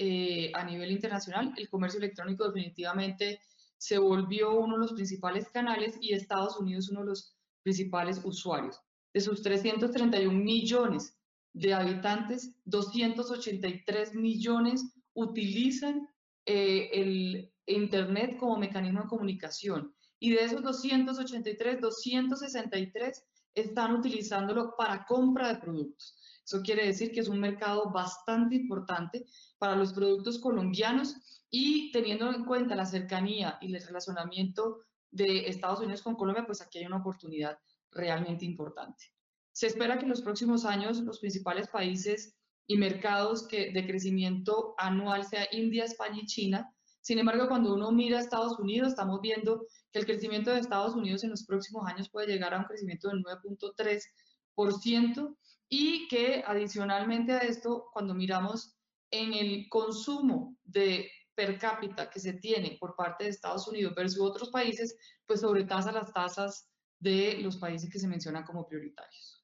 a 0.55 0.65
nivel 0.65 0.91
internacional. 0.91 1.53
El 1.57 1.69
comercio 1.69 1.99
electrónico 1.99 2.45
definitivamente 2.45 3.41
se 3.79 3.99
volvió 3.99 4.59
uno 4.59 4.75
de 4.75 4.81
los 4.81 4.93
principales 4.93 5.49
canales 5.49 5.97
y 6.01 6.13
Estados 6.13 6.59
Unidos 6.59 6.89
uno 6.91 7.01
de 7.01 7.07
los 7.07 7.35
principales 7.63 8.21
usuarios 8.25 8.81
de 9.13 9.21
sus 9.21 9.43
331 9.43 10.33
millones 10.33 11.17
de 11.53 11.75
habitantes, 11.75 12.55
283 12.65 14.15
millones 14.15 14.85
utilizan 15.15 16.09
eh, 16.47 16.91
el 16.93 17.53
Internet 17.67 18.37
como 18.39 18.57
mecanismo 18.57 19.03
de 19.03 19.09
comunicación 19.09 19.95
y 20.19 20.31
de 20.31 20.45
esos 20.45 20.63
283, 20.63 21.81
263 21.81 23.25
están 23.55 23.95
utilizándolo 23.95 24.75
para 24.77 25.05
compra 25.07 25.49
de 25.49 25.61
productos. 25.61 26.17
Eso 26.51 26.63
quiere 26.63 26.85
decir 26.85 27.13
que 27.13 27.21
es 27.21 27.29
un 27.29 27.39
mercado 27.39 27.93
bastante 27.93 28.57
importante 28.57 29.25
para 29.57 29.77
los 29.77 29.93
productos 29.93 30.41
colombianos 30.41 31.15
y 31.49 31.93
teniendo 31.93 32.29
en 32.33 32.45
cuenta 32.45 32.75
la 32.75 32.87
cercanía 32.87 33.57
y 33.61 33.73
el 33.73 33.81
relacionamiento 33.81 34.81
de 35.13 35.49
Estados 35.49 35.79
Unidos 35.79 36.03
con 36.03 36.17
Colombia, 36.17 36.45
pues 36.45 36.61
aquí 36.61 36.79
hay 36.79 36.87
una 36.87 36.97
oportunidad 36.97 37.57
realmente 37.93 38.45
importante. 38.45 39.13
Se 39.53 39.69
espera 39.69 39.97
que 39.97 40.03
en 40.03 40.11
los 40.11 40.23
próximos 40.23 40.65
años 40.65 40.99
los 40.99 41.21
principales 41.21 41.69
países 41.69 42.35
y 42.67 42.77
mercados 42.77 43.47
que, 43.47 43.71
de 43.71 43.87
crecimiento 43.87 44.75
anual 44.77 45.25
sea 45.25 45.47
India, 45.53 45.85
España 45.85 46.19
y 46.21 46.27
China. 46.27 46.75
Sin 47.01 47.21
embargo, 47.21 47.47
cuando 47.47 47.75
uno 47.75 47.93
mira 47.93 48.19
a 48.19 48.23
Estados 48.23 48.59
Unidos, 48.59 48.89
estamos 48.89 49.21
viendo 49.21 49.69
que 49.93 50.01
el 50.01 50.05
crecimiento 50.05 50.51
de 50.51 50.59
Estados 50.59 50.97
Unidos 50.97 51.23
en 51.23 51.31
los 51.31 51.45
próximos 51.45 51.87
años 51.87 52.11
puede 52.11 52.27
llegar 52.27 52.55
a 52.55 52.59
un 52.59 52.65
crecimiento 52.65 53.09
del 53.09 53.23
9.3% 53.23 54.01
y 55.69 56.09
que 56.09 56.43
adicionalmente 56.47 57.33
a 57.33 57.39
esto, 57.39 57.89
cuando 57.93 58.15
miramos 58.15 58.77
en 59.11 59.33
el 59.33 59.69
consumo 59.69 60.57
de 60.65 61.11
per 61.35 61.59
cápita 61.59 62.11
que 62.11 62.21
se 62.21 62.35
tiene 62.35 62.77
por 62.79 62.95
parte 62.97 63.25
de 63.25 63.31
Estados 63.31 63.67
Unidos 63.69 63.95
versus 63.95 64.21
otros 64.21 64.51
países, 64.51 64.97
pues 65.27 65.41
sobrepasa 65.41 65.93
las 65.93 66.13
tasas 66.13 66.69
de 66.99 67.39
los 67.39 67.57
países 67.57 67.91
que 67.91 67.99
se 67.99 68.09
mencionan 68.09 68.45
como 68.45 68.67
prioritarios. 68.67 69.43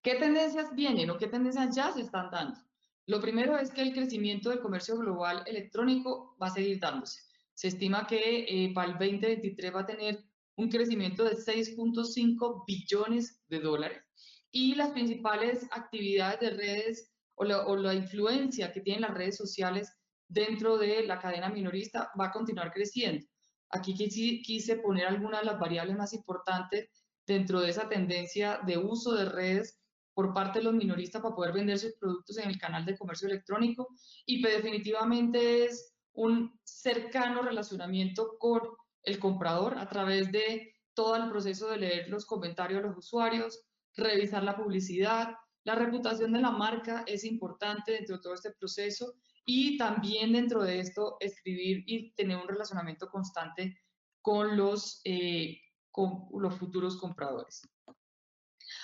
¿Qué 0.00 0.14
tendencias 0.14 0.74
vienen 0.74 1.10
o 1.10 1.18
qué 1.18 1.26
tendencias 1.26 1.74
ya 1.74 1.92
se 1.92 2.00
están 2.00 2.30
dando? 2.30 2.58
Lo 3.06 3.20
primero 3.20 3.58
es 3.58 3.70
que 3.70 3.82
el 3.82 3.92
crecimiento 3.92 4.50
del 4.50 4.60
comercio 4.60 4.96
global 4.96 5.42
electrónico 5.46 6.36
va 6.40 6.46
a 6.46 6.50
seguir 6.50 6.80
dándose. 6.80 7.20
Se 7.54 7.68
estima 7.68 8.06
que 8.06 8.46
eh, 8.48 8.72
para 8.72 8.92
el 8.92 8.98
2023 8.98 9.74
va 9.74 9.80
a 9.80 9.86
tener 9.86 10.24
un 10.56 10.68
crecimiento 10.68 11.24
de 11.24 11.36
6.5 11.36 12.64
billones 12.66 13.42
de 13.48 13.60
dólares 13.60 14.02
y 14.50 14.74
las 14.74 14.90
principales 14.90 15.66
actividades 15.70 16.40
de 16.40 16.50
redes 16.50 17.12
o 17.34 17.44
la, 17.44 17.66
o 17.66 17.76
la, 17.76 17.94
influencia 17.94 18.72
que 18.72 18.82
tienen 18.82 19.02
las 19.02 19.14
redes 19.14 19.36
sociales 19.36 19.90
dentro 20.28 20.76
de 20.76 21.06
la 21.06 21.18
cadena 21.18 21.48
minorista 21.48 22.10
va 22.18 22.26
a 22.26 22.32
continuar 22.32 22.72
creciendo. 22.72 23.26
Aquí 23.70 23.94
quise 23.94 24.76
poner 24.76 25.06
algunas 25.06 25.40
de 25.40 25.46
las 25.46 25.58
variables 25.58 25.96
más 25.96 26.12
importantes 26.12 26.90
dentro 27.26 27.60
de 27.60 27.70
esa 27.70 27.88
tendencia 27.88 28.60
de 28.66 28.76
uso 28.76 29.14
de 29.14 29.24
redes 29.24 29.78
por 30.14 30.34
parte 30.34 30.58
de 30.58 30.66
los 30.66 30.74
minoristas 30.74 31.22
para 31.22 31.34
poder 31.34 31.52
vender 31.52 31.78
sus 31.78 31.94
productos 31.94 32.36
en 32.38 32.50
el 32.50 32.58
canal 32.58 32.84
de 32.84 32.96
comercio 32.96 33.28
electrónico 33.28 33.88
y 34.26 34.42
pues, 34.42 34.56
definitivamente 34.56 35.64
es 35.64 35.94
un 36.12 36.58
cercano 36.62 37.42
relacionamiento 37.42 38.36
con 38.38 38.60
el 39.02 39.18
comprador 39.18 39.78
a 39.78 39.88
través 39.88 40.30
de 40.32 40.74
todo 40.94 41.16
el 41.16 41.30
proceso 41.30 41.70
de 41.70 41.78
leer 41.78 42.08
los 42.08 42.26
comentarios 42.26 42.82
de 42.82 42.88
los 42.88 42.98
usuarios, 42.98 43.64
revisar 43.96 44.42
la 44.42 44.56
publicidad, 44.56 45.34
la 45.64 45.74
reputación 45.74 46.32
de 46.32 46.40
la 46.40 46.50
marca 46.50 47.04
es 47.06 47.24
importante 47.24 47.92
dentro 47.92 48.16
de 48.16 48.22
todo 48.22 48.34
este 48.34 48.52
proceso 48.52 49.14
y 49.44 49.76
también 49.76 50.32
dentro 50.32 50.62
de 50.62 50.80
esto 50.80 51.16
escribir 51.20 51.84
y 51.86 52.12
tener 52.12 52.36
un 52.36 52.48
relacionamiento 52.48 53.08
constante 53.08 53.78
con 54.20 54.56
los, 54.56 55.00
eh, 55.04 55.60
con 55.90 56.28
los 56.32 56.54
futuros 56.56 56.96
compradores. 56.96 57.62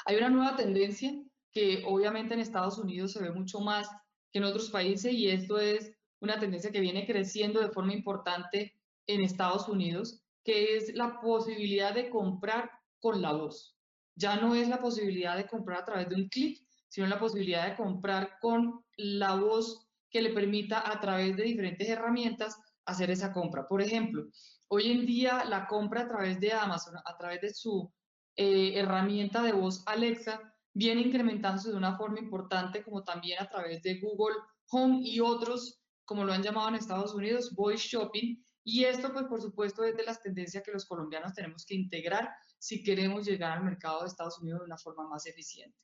Hay 0.05 0.17
una 0.17 0.31
nueva 0.31 0.57
tendencia 0.57 1.13
que 1.53 1.83
obviamente 1.87 2.35
en 2.35 2.41
Estados 2.41 2.79
Unidos 2.79 3.13
se 3.13 3.23
ve 3.23 3.31
mucho 3.31 3.61
más 3.61 3.89
que 4.31 4.39
en 4.39 4.45
otros 4.45 4.71
países 4.71 5.13
y 5.13 5.29
esto 5.29 5.59
es 5.59 5.93
una 6.21 6.39
tendencia 6.39 6.71
que 6.71 6.81
viene 6.81 7.07
creciendo 7.07 7.61
de 7.61 7.71
forma 7.71 7.95
importante 7.95 8.78
en 9.09 9.23
Estados 9.23 9.69
Unidos, 9.69 10.23
que 10.45 10.77
es 10.77 10.95
la 10.95 11.21
posibilidad 11.21 11.93
de 11.93 12.09
comprar 12.09 12.71
con 13.01 13.21
la 13.21 13.33
voz. 13.33 13.77
Ya 14.15 14.37
no 14.37 14.55
es 14.55 14.69
la 14.69 14.81
posibilidad 14.81 15.37
de 15.37 15.47
comprar 15.47 15.83
a 15.83 15.85
través 15.85 16.09
de 16.09 16.15
un 16.15 16.29
clic, 16.29 16.65
sino 16.89 17.07
la 17.07 17.19
posibilidad 17.19 17.69
de 17.69 17.77
comprar 17.77 18.39
con 18.41 18.85
la 18.97 19.35
voz 19.35 19.87
que 20.11 20.23
le 20.23 20.31
permita 20.31 20.91
a 20.91 21.01
través 21.01 21.37
de 21.37 21.43
diferentes 21.43 21.89
herramientas 21.89 22.57
hacer 22.87 23.11
esa 23.11 23.33
compra. 23.33 23.69
Por 23.69 23.83
ejemplo, 23.83 24.27
hoy 24.69 24.91
en 24.91 25.07
día 25.07 25.45
la 25.45 25.67
compra 25.67 26.03
a 26.03 26.09
través 26.09 26.41
de 26.41 26.53
Amazon, 26.53 26.97
a 27.05 27.17
través 27.17 27.41
de 27.43 27.53
su 27.53 27.93
eh, 28.37 28.73
herramienta 28.79 29.43
de 29.43 29.53
voz 29.53 29.83
Alexa, 29.87 30.41
viene 30.73 31.03
incrementándose 31.03 31.71
de 31.71 31.77
una 31.77 31.97
forma 31.97 32.19
importante, 32.19 32.83
como 32.83 33.03
también 33.03 33.43
a 33.43 33.49
través 33.49 33.83
de 33.83 34.01
Google 34.01 34.37
Home 34.71 35.01
y 35.03 35.21
otros, 35.21 35.81
como 36.05 36.25
lo 36.25 36.33
han 36.33 36.43
llamado 36.43 36.69
en 36.69 36.77
Estados 36.77 37.15
Unidos, 37.15 37.55
Voice 37.55 37.87
Shopping. 37.89 38.43
Y 38.71 38.85
esto, 38.85 39.11
pues, 39.15 39.25
por 39.25 39.41
supuesto, 39.41 39.83
es 39.83 39.97
de 39.97 40.05
las 40.05 40.21
tendencias 40.21 40.63
que 40.63 40.73
los 40.73 40.85
colombianos 40.85 41.33
tenemos 41.33 41.65
que 41.65 41.75
integrar 41.75 42.29
si 42.59 42.83
queremos 42.83 43.27
llegar 43.27 43.53
al 43.53 43.65
mercado 43.65 44.03
de 44.03 44.09
Estados 44.09 44.39
Unidos 44.41 44.61
de 44.61 44.67
una 44.67 44.77
forma 44.77 45.09
más 45.09 45.25
eficiente. 45.25 45.75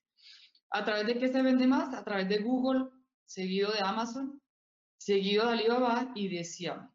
¿A 0.69 0.85
través 0.85 1.07
de 1.07 1.19
qué 1.19 1.29
se 1.29 1.41
vende 1.41 1.67
más? 1.67 1.95
A 1.95 2.05
través 2.05 2.29
de 2.29 2.41
Google, 2.41 2.91
seguido 3.25 3.73
de 3.73 3.79
Amazon, 3.81 4.38
seguido 4.99 5.47
de 5.47 5.55
Alibaba 5.55 6.12
y 6.14 6.29
de 6.29 6.45
Xiaomi. 6.45 6.87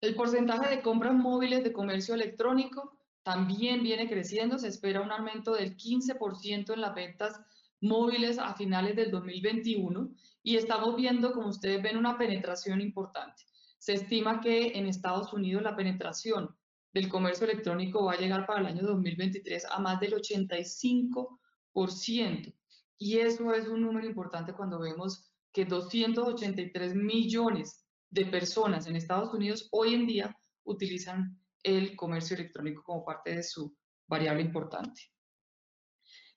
El 0.00 0.14
porcentaje 0.14 0.76
de 0.76 0.80
compras 0.80 1.14
móviles 1.14 1.64
de 1.64 1.72
comercio 1.72 2.14
electrónico 2.14 3.00
también 3.24 3.82
viene 3.82 4.08
creciendo. 4.08 4.60
Se 4.60 4.68
espera 4.68 5.00
un 5.00 5.10
aumento 5.10 5.54
del 5.54 5.76
15% 5.76 6.72
en 6.72 6.80
las 6.80 6.94
ventas 6.94 7.40
móviles 7.80 8.38
a 8.38 8.54
finales 8.54 8.94
del 8.94 9.10
2021 9.10 10.08
y 10.44 10.54
estamos 10.54 10.94
viendo, 10.94 11.32
como 11.32 11.48
ustedes 11.48 11.82
ven, 11.82 11.96
una 11.96 12.16
penetración 12.16 12.80
importante. 12.80 13.48
Se 13.78 13.94
estima 13.94 14.40
que 14.40 14.78
en 14.78 14.86
Estados 14.86 15.32
Unidos 15.32 15.62
la 15.62 15.76
penetración 15.76 16.54
del 16.92 17.08
comercio 17.08 17.46
electrónico 17.46 18.04
va 18.04 18.14
a 18.14 18.18
llegar 18.18 18.46
para 18.46 18.60
el 18.60 18.66
año 18.66 18.82
2023 18.82 19.66
a 19.70 19.78
más 19.78 20.00
del 20.00 20.14
85%. 20.14 22.54
Y 22.98 23.18
eso 23.18 23.54
es 23.54 23.68
un 23.68 23.82
número 23.82 24.06
importante 24.06 24.52
cuando 24.52 24.80
vemos 24.80 25.30
que 25.52 25.64
283 25.64 26.94
millones 26.94 27.84
de 28.10 28.26
personas 28.26 28.86
en 28.86 28.96
Estados 28.96 29.32
Unidos 29.32 29.68
hoy 29.70 29.94
en 29.94 30.06
día 30.06 30.36
utilizan 30.64 31.38
el 31.62 31.96
comercio 31.96 32.36
electrónico 32.36 32.82
como 32.82 33.04
parte 33.04 33.36
de 33.36 33.42
su 33.42 33.74
variable 34.06 34.42
importante. 34.42 35.00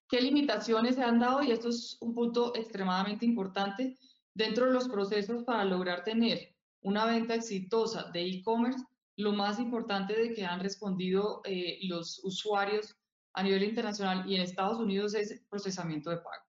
¿Qué 0.07 0.21
limitaciones 0.21 0.95
se 0.95 1.03
han 1.03 1.19
dado? 1.19 1.41
Y 1.41 1.51
esto 1.51 1.69
es 1.69 1.97
un 2.01 2.13
punto 2.13 2.53
extremadamente 2.55 3.25
importante 3.25 3.97
dentro 4.33 4.65
de 4.65 4.73
los 4.73 4.89
procesos 4.89 5.43
para 5.43 5.63
lograr 5.63 6.03
tener 6.03 6.50
una 6.81 7.05
venta 7.05 7.35
exitosa 7.35 8.09
de 8.11 8.25
e-commerce. 8.25 8.83
Lo 9.17 9.33
más 9.33 9.59
importante 9.59 10.15
de 10.15 10.33
que 10.33 10.45
han 10.45 10.59
respondido 10.59 11.41
eh, 11.45 11.79
los 11.83 12.23
usuarios 12.23 12.95
a 13.33 13.43
nivel 13.43 13.63
internacional 13.63 14.29
y 14.29 14.35
en 14.35 14.41
Estados 14.41 14.79
Unidos 14.79 15.13
es 15.13 15.41
procesamiento 15.49 16.09
de 16.09 16.17
pago. 16.17 16.43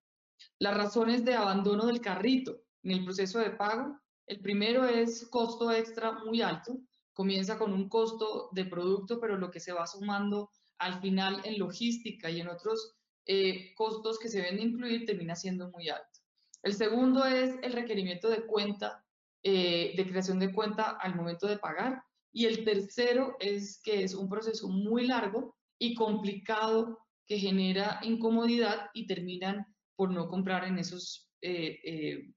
Las 0.59 0.77
razones 0.77 1.25
de 1.25 1.35
abandono 1.35 1.87
del 1.87 2.01
carrito 2.01 2.61
en 2.83 2.93
el 2.93 3.05
proceso 3.05 3.39
de 3.39 3.51
pago, 3.51 3.99
el 4.27 4.41
primero 4.41 4.85
es 4.85 5.27
costo 5.29 5.71
extra 5.73 6.13
muy 6.25 6.43
alto, 6.43 6.79
comienza 7.13 7.59
con 7.59 7.73
un 7.73 7.89
costo 7.89 8.49
de 8.53 8.65
producto, 8.65 9.21
pero 9.21 9.37
lo 9.37 9.51
que 9.51 9.61
se 9.61 9.73
va 9.73 9.87
sumando 9.87 10.51
al 10.79 11.01
final 11.01 11.41
en 11.45 11.59
logística 11.59 12.31
y 12.31 12.41
en 12.41 12.49
otros 12.49 12.95
eh, 13.27 13.73
costos 13.75 14.19
que 14.19 14.29
se 14.29 14.39
deben 14.39 14.57
de 14.57 14.63
incluir 14.63 15.07
termina 15.07 15.37
siendo 15.37 15.71
muy 15.71 15.89
alto. 15.89 16.21
El 16.63 16.75
segundo 16.75 17.25
es 17.25 17.57
el 17.63 17.73
requerimiento 17.73 18.29
de 18.29 18.47
cuenta, 18.47 19.05
eh, 19.43 19.95
de 19.97 20.07
creación 20.09 20.39
de 20.39 20.53
cuenta 20.53 20.99
al 21.01 21.15
momento 21.15 21.47
de 21.47 21.59
pagar. 21.59 22.03
Y 22.33 22.47
el 22.47 22.65
tercero 22.65 23.37
es 23.41 23.81
que 23.83 24.03
es 24.03 24.15
un 24.15 24.29
proceso 24.29 24.69
muy 24.69 25.07
largo 25.07 25.57
y 25.79 25.95
complicado 25.95 26.99
que 27.27 27.39
genera 27.39 28.01
incomodidad 28.03 28.91
y 28.95 29.07
terminan 29.07 29.67
por 29.97 30.11
no 30.11 30.29
comprar 30.29 30.65
en 30.65 30.79
esos 30.79 31.31
eh, 31.43 32.33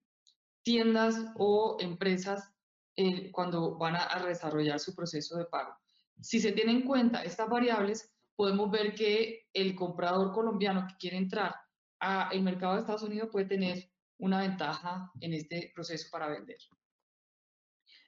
tiendas 0.64 1.16
o 1.38 1.78
empresas 1.80 2.52
eh, 2.98 3.30
cuando 3.32 3.78
van 3.78 3.96
a, 3.96 4.26
desarrollar 4.26 4.80
su 4.80 4.96
proceso 4.96 5.38
de 5.38 5.46
pago. 5.46 5.76
Si 6.22 6.40
se 6.40 6.54
tienen 6.54 6.78
en 6.78 6.82
cuenta 6.84 7.24
estas 7.24 7.50
variables, 7.50 8.10
podemos 8.38 8.72
ver 8.72 8.96
que 8.96 9.48
el 9.54 9.76
comprador 9.76 10.32
colombiano 10.32 10.88
que 10.88 10.96
quiere 10.98 11.18
entrar 11.18 11.54
al 12.00 12.42
mercado 12.42 12.74
de 12.74 12.80
Estados 12.80 13.04
Unidos 13.04 13.30
puede 13.32 13.48
tener 13.48 13.92
una 14.18 14.40
ventaja 14.40 15.12
en 15.20 15.34
este 15.34 15.72
proceso 15.76 16.08
para 16.10 16.30
vender. 16.30 16.58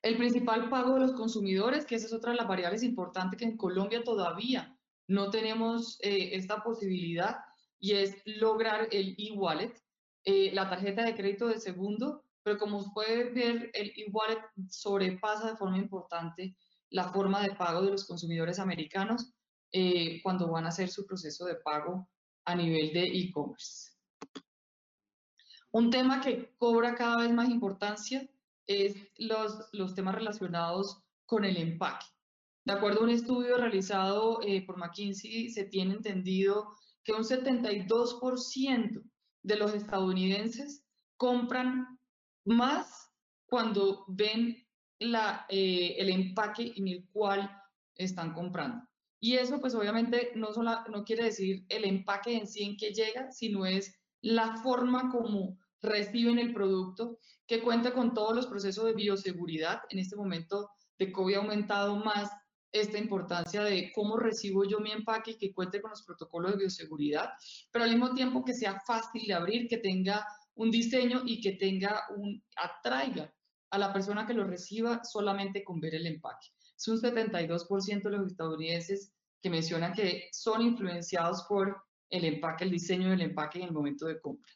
El 0.08 0.18
principal 0.18 0.70
pago 0.70 0.94
de 0.94 1.02
los 1.02 1.12
consumidores, 1.12 1.86
que 1.86 1.96
esa 1.96 2.08
es 2.08 2.14
otra 2.14 2.32
de 2.32 2.38
las 2.38 2.48
variables 2.48 2.82
importantes 2.82 3.38
que 3.38 3.44
en 3.46 3.58
Colombia 3.58 4.04
todavía 4.04 4.74
no 5.08 5.30
tenemos 5.30 6.00
eh, 6.02 6.30
esta 6.32 6.64
posibilidad 6.64 7.40
y 7.78 7.92
es 7.92 8.16
lograr 8.26 8.88
el 8.92 9.16
e-wallet, 9.18 9.74
eh, 10.24 10.52
la 10.54 10.70
tarjeta 10.70 11.04
de 11.04 11.14
crédito 11.14 11.48
de 11.48 11.60
segundo 11.60 12.24
pero 12.48 12.60
como 12.60 12.94
puede 12.94 13.26
ver, 13.32 13.72
el 13.74 13.92
e-wallet 13.98 14.40
sobrepasa 14.70 15.52
de 15.52 15.58
forma 15.58 15.78
importante 15.78 16.56
la 16.92 17.12
forma 17.12 17.42
de 17.42 17.54
pago 17.56 17.82
de 17.82 17.92
los 17.92 18.06
consumidores 18.06 18.58
americanos 18.58 19.34
eh, 19.74 20.22
cuando 20.24 20.50
van 20.50 20.64
a 20.64 20.70
hacer 20.70 20.88
su 20.88 21.06
proceso 21.06 21.44
de 21.44 21.56
pago 21.56 22.08
a 22.46 22.56
nivel 22.56 22.94
de 22.94 23.04
e-commerce. 23.04 23.92
Un 25.72 25.90
tema 25.90 26.22
que 26.22 26.56
cobra 26.58 26.96
cada 26.96 27.18
vez 27.18 27.34
más 27.34 27.50
importancia 27.50 28.26
es 28.68 28.96
los, 29.18 29.70
los 29.74 29.96
temas 29.96 30.16
relacionados 30.16 31.02
con 31.26 31.46
el 31.46 31.58
empaque. 31.58 32.06
De 32.66 32.74
acuerdo 32.74 33.00
a 33.00 33.04
un 33.04 33.10
estudio 33.10 33.58
realizado 33.58 34.42
eh, 34.44 34.66
por 34.66 34.78
McKinsey, 34.78 35.50
se 35.50 35.64
tiene 35.64 35.94
entendido 35.94 36.76
que 37.04 37.14
un 37.14 37.24
72% 37.24 39.04
de 39.44 39.56
los 39.56 39.74
estadounidenses 39.74 40.84
compran 41.16 41.98
más 42.46 43.10
cuando 43.46 44.04
ven 44.10 44.68
la, 45.00 45.46
eh, 45.50 45.96
el 45.98 46.10
empaque 46.10 46.74
en 46.76 46.90
el 46.90 47.08
cual 47.12 47.50
están 47.96 48.34
comprando. 48.34 48.86
Y 49.20 49.36
eso 49.36 49.60
pues 49.60 49.74
obviamente 49.74 50.32
no, 50.36 50.54
solo, 50.54 50.72
no 50.92 51.04
quiere 51.04 51.24
decir 51.24 51.66
el 51.70 51.86
empaque 51.86 52.36
en 52.36 52.48
sí 52.48 52.64
en 52.64 52.78
que 52.78 52.94
llega, 52.94 53.32
sino 53.32 53.66
es 53.66 53.98
la 54.22 54.58
forma 54.58 55.10
como 55.10 55.58
reciben 55.81 56.39
el 56.39 56.53
producto, 56.53 57.19
que 57.46 57.62
cuenta 57.62 57.93
con 57.93 58.13
todos 58.13 58.36
los 58.36 58.48
procesos 58.48 58.86
de 58.86 58.93
bioseguridad. 58.93 59.81
En 59.89 60.00
este 60.00 60.15
momento 60.15 60.69
de 60.98 61.12
COVID 61.12 61.36
ha 61.36 61.39
aumentado 61.39 61.96
más 61.96 62.31
esta 62.72 62.98
importancia 62.98 63.63
de 63.63 63.91
cómo 63.93 64.17
recibo 64.17 64.65
yo 64.65 64.79
mi 64.79 64.91
empaque 64.91 65.31
y 65.31 65.38
que 65.38 65.53
cuente 65.53 65.81
con 65.81 65.91
los 65.91 66.03
protocolos 66.03 66.51
de 66.51 66.57
bioseguridad, 66.57 67.29
pero 67.72 67.86
al 67.86 67.91
mismo 67.91 68.13
tiempo 68.13 68.43
que 68.43 68.53
sea 68.53 68.79
fácil 68.86 69.25
de 69.25 69.34
abrir, 69.34 69.67
que 69.67 69.77
tenga 69.77 70.25
un 70.55 70.72
diseño 70.72 71.22
y 71.25 71.39
que 71.39 71.53
tenga 71.53 72.03
un, 72.15 72.43
atraiga 72.55 73.34
a 73.69 73.77
la 73.77 73.93
persona 73.93 74.25
que 74.25 74.34
lo 74.34 74.43
reciba 74.43 75.03
solamente 75.03 75.63
con 75.63 75.79
ver 75.79 75.96
el 75.96 76.07
empaque. 76.07 76.48
Es 76.75 76.88
un 76.88 77.00
72% 77.00 78.03
de 78.03 78.10
los 78.10 78.27
estadounidenses 78.27 79.13
que 79.41 79.50
mencionan 79.50 79.93
que 79.93 80.29
son 80.31 80.62
influenciados 80.62 81.43
por 81.48 81.84
el 82.10 82.25
empaque, 82.25 82.63
el 82.63 82.72
diseño 82.72 83.10
del 83.10 83.22
empaque 83.22 83.60
en 83.60 83.65
el 83.65 83.72
momento 83.72 84.05
de 84.05 84.19
compra. 84.19 84.51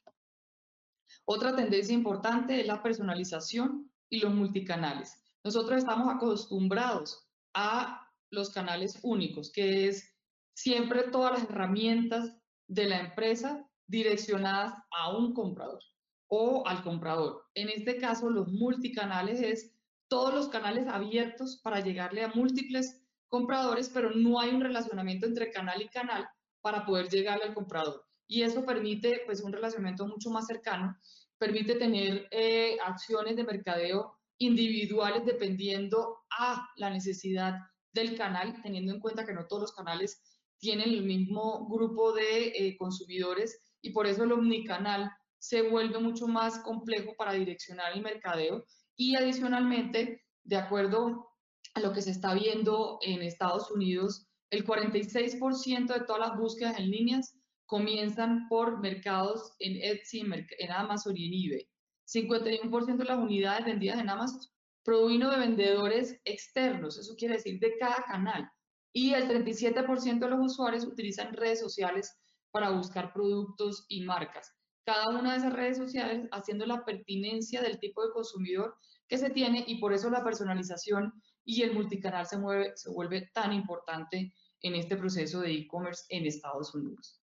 Otra 1.34 1.56
tendencia 1.56 1.96
importante 1.96 2.60
es 2.60 2.68
la 2.68 2.84
personalización 2.84 3.90
y 4.10 4.20
los 4.20 4.34
multicanales. 4.34 5.16
Nosotros 5.46 5.78
estamos 5.78 6.14
acostumbrados 6.14 7.26
a 7.54 8.06
los 8.32 8.50
canales 8.50 9.00
únicos, 9.02 9.50
que 9.50 9.88
es 9.88 10.14
siempre 10.54 11.04
todas 11.04 11.32
las 11.40 11.50
herramientas 11.50 12.36
de 12.68 12.90
la 12.90 13.00
empresa 13.00 13.66
direccionadas 13.88 14.74
a 14.92 15.16
un 15.16 15.34
comprador 15.34 15.80
o 16.28 16.68
al 16.68 16.84
comprador. 16.84 17.46
En 17.54 17.70
este 17.70 17.96
caso, 17.96 18.30
los 18.30 18.50
multicanales 18.50 19.40
es 19.40 19.74
todos 20.10 20.34
los 20.34 20.50
canales 20.50 20.86
abiertos 20.90 21.62
para 21.64 21.80
llegarle 21.80 22.26
a 22.26 22.34
múltiples 22.36 23.06
compradores, 23.30 23.88
pero 23.88 24.12
no 24.12 24.38
hay 24.42 24.50
un 24.50 24.60
relacionamiento 24.60 25.28
entre 25.28 25.50
canal 25.50 25.82
y 25.82 25.88
canal 25.88 26.28
para 26.60 26.86
poder 26.86 27.08
llegarle 27.08 27.46
al 27.46 27.54
comprador. 27.54 28.06
Y 28.28 28.44
eso 28.44 28.66
permite 28.66 29.22
pues 29.26 29.42
un 29.42 29.54
relacionamiento 29.54 30.06
mucho 30.08 30.30
más 30.30 30.48
cercano, 30.48 30.98
permite 31.42 31.74
tener 31.74 32.28
eh, 32.30 32.78
acciones 32.86 33.36
de 33.36 33.44
mercadeo 33.44 34.16
individuales 34.38 35.26
dependiendo 35.26 36.20
a 36.38 36.70
la 36.76 36.92
necesidad 36.92 37.56
del 37.94 38.16
canal, 38.16 38.62
teniendo 38.62 38.94
en 38.94 39.00
cuenta 39.00 39.26
que 39.26 39.34
no 39.34 39.48
todos 39.48 39.64
los 39.64 39.74
canales 39.74 40.22
tienen 40.60 40.90
el 40.92 41.04
mismo 41.04 41.68
grupo 41.68 42.14
de 42.14 42.50
eh, 42.50 42.78
consumidores 42.78 43.60
y 43.82 43.90
por 43.90 44.06
eso 44.06 44.24
el 44.24 44.34
omnicanal 44.34 45.12
se 45.40 45.64
vuelve 45.64 45.98
mucho 45.98 46.28
más 46.28 46.60
complejo 46.60 47.16
para 47.18 47.34
direccionar 47.34 47.92
el 47.94 48.04
mercadeo. 48.04 48.64
Y 48.96 49.16
adicionalmente, 49.16 50.22
de 50.44 50.58
acuerdo 50.58 51.28
a 51.74 51.80
lo 51.80 51.92
que 51.92 52.04
se 52.04 52.12
está 52.12 52.36
viendo 52.36 53.00
en 53.02 53.24
Estados 53.24 53.72
Unidos, 53.72 54.28
el 54.52 54.64
46% 54.64 55.88
de 55.92 56.06
todas 56.06 56.20
las 56.20 56.38
búsquedas 56.38 56.78
en 56.78 56.92
líneas 56.92 57.36
comienzan 57.72 58.50
por 58.50 58.82
mercados 58.82 59.56
en 59.60 59.78
Etsy, 59.82 60.20
en 60.20 60.72
Amazon 60.72 61.16
y 61.16 61.28
en 61.28 61.54
eBay. 61.54 61.70
51% 62.06 62.98
de 62.98 63.06
las 63.06 63.18
unidades 63.18 63.66
vendidas 63.66 64.02
en 64.02 64.10
Amazon 64.10 64.42
provino 64.84 65.32
de 65.32 65.38
vendedores 65.38 66.20
externos, 66.26 67.00
eso 67.00 67.16
quiere 67.16 67.36
decir 67.36 67.62
de 67.62 67.78
cada 67.78 68.04
canal. 68.04 68.52
Y 68.92 69.14
el 69.14 69.30
37% 69.30 70.20
de 70.20 70.30
los 70.30 70.52
usuarios 70.52 70.84
utilizan 70.84 71.32
redes 71.32 71.62
sociales 71.62 72.14
para 72.52 72.72
buscar 72.72 73.14
productos 73.14 73.86
y 73.88 74.02
marcas 74.02 74.52
cada 74.86 75.10
una 75.10 75.32
de 75.32 75.38
esas 75.38 75.54
redes 75.54 75.78
sociales 75.78 76.28
haciendo 76.32 76.66
la 76.66 76.84
pertinencia 76.84 77.62
del 77.62 77.80
tipo 77.80 78.06
de 78.06 78.12
consumidor 78.12 78.76
que 79.08 79.18
se 79.18 79.30
tiene 79.30 79.64
y 79.68 79.80
por 79.80 79.94
eso 79.94 80.10
la 80.10 80.24
personalización 80.24 81.14
y 81.46 81.62
el 81.62 81.74
multicanal 81.74 82.26
se, 82.26 82.38
mueve, 82.38 82.74
se 82.76 82.90
vuelve 82.90 83.30
tan 83.34 83.54
importante 83.54 84.34
en 84.62 84.76
este 84.76 84.98
proceso 84.98 85.42
de 85.42 85.54
e-commerce 85.54 86.04
en 86.10 86.26
Estados 86.26 86.74
Unidos. 86.76 87.21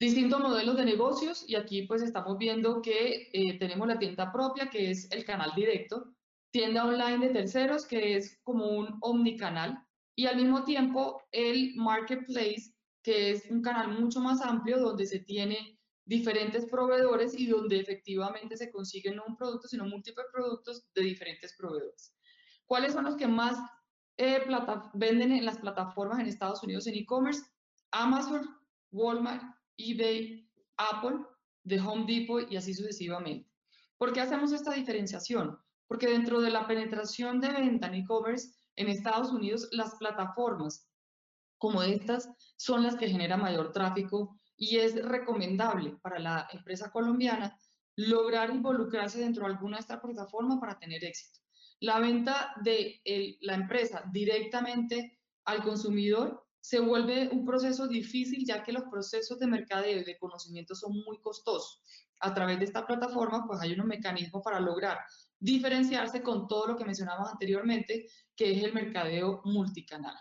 Distintos 0.00 0.40
modelos 0.40 0.76
de 0.76 0.84
negocios 0.84 1.44
y 1.48 1.56
aquí 1.56 1.82
pues 1.82 2.02
estamos 2.02 2.38
viendo 2.38 2.80
que 2.82 3.30
eh, 3.32 3.58
tenemos 3.58 3.88
la 3.88 3.98
tienda 3.98 4.30
propia 4.30 4.70
que 4.70 4.92
es 4.92 5.10
el 5.10 5.24
canal 5.24 5.52
directo, 5.56 6.14
tienda 6.52 6.84
online 6.84 7.26
de 7.26 7.32
terceros 7.32 7.84
que 7.84 8.16
es 8.16 8.38
como 8.44 8.66
un 8.68 8.96
omnicanal 9.00 9.84
y 10.14 10.26
al 10.26 10.36
mismo 10.36 10.62
tiempo 10.62 11.22
el 11.32 11.74
marketplace 11.74 12.72
que 13.02 13.32
es 13.32 13.50
un 13.50 13.60
canal 13.60 13.98
mucho 14.00 14.20
más 14.20 14.40
amplio 14.40 14.78
donde 14.78 15.04
se 15.04 15.18
tiene 15.18 15.78
diferentes 16.04 16.66
proveedores 16.66 17.38
y 17.38 17.46
donde 17.46 17.80
efectivamente 17.80 18.56
se 18.56 18.70
consiguen 18.70 19.16
no 19.16 19.24
un 19.26 19.36
producto, 19.36 19.68
sino 19.68 19.84
múltiples 19.84 20.26
productos 20.32 20.86
de 20.94 21.02
diferentes 21.02 21.54
proveedores. 21.56 22.14
¿Cuáles 22.66 22.94
son 22.94 23.04
los 23.04 23.16
que 23.16 23.26
más 23.26 23.58
eh, 24.16 24.42
venden 24.94 25.32
en 25.32 25.44
las 25.44 25.58
plataformas 25.58 26.18
en 26.18 26.26
Estados 26.26 26.62
Unidos 26.62 26.86
en 26.86 26.94
e-commerce? 26.94 27.42
Amazon, 27.90 28.48
Walmart, 28.90 29.42
eBay, 29.78 30.46
Apple, 30.76 31.24
The 31.66 31.80
Home 31.80 32.04
Depot 32.06 32.50
y 32.50 32.56
así 32.56 32.74
sucesivamente. 32.74 33.48
¿Por 33.96 34.12
qué 34.12 34.20
hacemos 34.20 34.52
esta 34.52 34.72
diferenciación? 34.72 35.58
Porque 35.86 36.08
dentro 36.08 36.40
de 36.40 36.50
la 36.50 36.66
penetración 36.66 37.40
de 37.40 37.48
venta 37.50 37.86
en 37.86 37.94
e-commerce 37.94 38.52
en 38.76 38.88
Estados 38.88 39.32
Unidos, 39.32 39.68
las 39.72 39.94
plataformas 39.96 40.88
como 41.58 41.82
estas 41.82 42.28
son 42.56 42.84
las 42.84 42.96
que 42.96 43.08
generan 43.08 43.40
mayor 43.40 43.72
tráfico 43.72 44.40
y 44.56 44.76
es 44.76 44.94
recomendable 45.04 45.96
para 46.02 46.18
la 46.18 46.48
empresa 46.52 46.90
colombiana 46.90 47.58
lograr 47.96 48.50
involucrarse 48.50 49.18
dentro 49.18 49.44
de 49.44 49.52
alguna 49.52 49.76
de 49.76 49.80
estas 49.80 50.00
plataformas 50.00 50.58
para 50.60 50.78
tener 50.78 51.04
éxito. 51.04 51.40
La 51.80 51.98
venta 51.98 52.52
de 52.62 53.00
la 53.40 53.54
empresa 53.54 54.04
directamente 54.12 55.18
al 55.44 55.62
consumidor 55.62 56.47
se 56.60 56.80
vuelve 56.80 57.28
un 57.30 57.44
proceso 57.44 57.86
difícil 57.86 58.44
ya 58.44 58.62
que 58.62 58.72
los 58.72 58.84
procesos 58.84 59.38
de 59.38 59.46
mercadeo 59.46 60.00
y 60.00 60.04
de 60.04 60.18
conocimiento 60.18 60.74
son 60.74 60.92
muy 61.04 61.18
costosos. 61.20 61.82
A 62.20 62.34
través 62.34 62.58
de 62.58 62.64
esta 62.64 62.86
plataforma 62.86 63.44
pues 63.46 63.60
hay 63.60 63.72
unos 63.72 63.86
mecanismos 63.86 64.42
para 64.42 64.60
lograr 64.60 64.98
diferenciarse 65.38 66.22
con 66.22 66.48
todo 66.48 66.66
lo 66.66 66.76
que 66.76 66.84
mencionamos 66.84 67.30
anteriormente, 67.30 68.06
que 68.34 68.52
es 68.52 68.64
el 68.64 68.74
mercadeo 68.74 69.40
multicanal. 69.44 70.16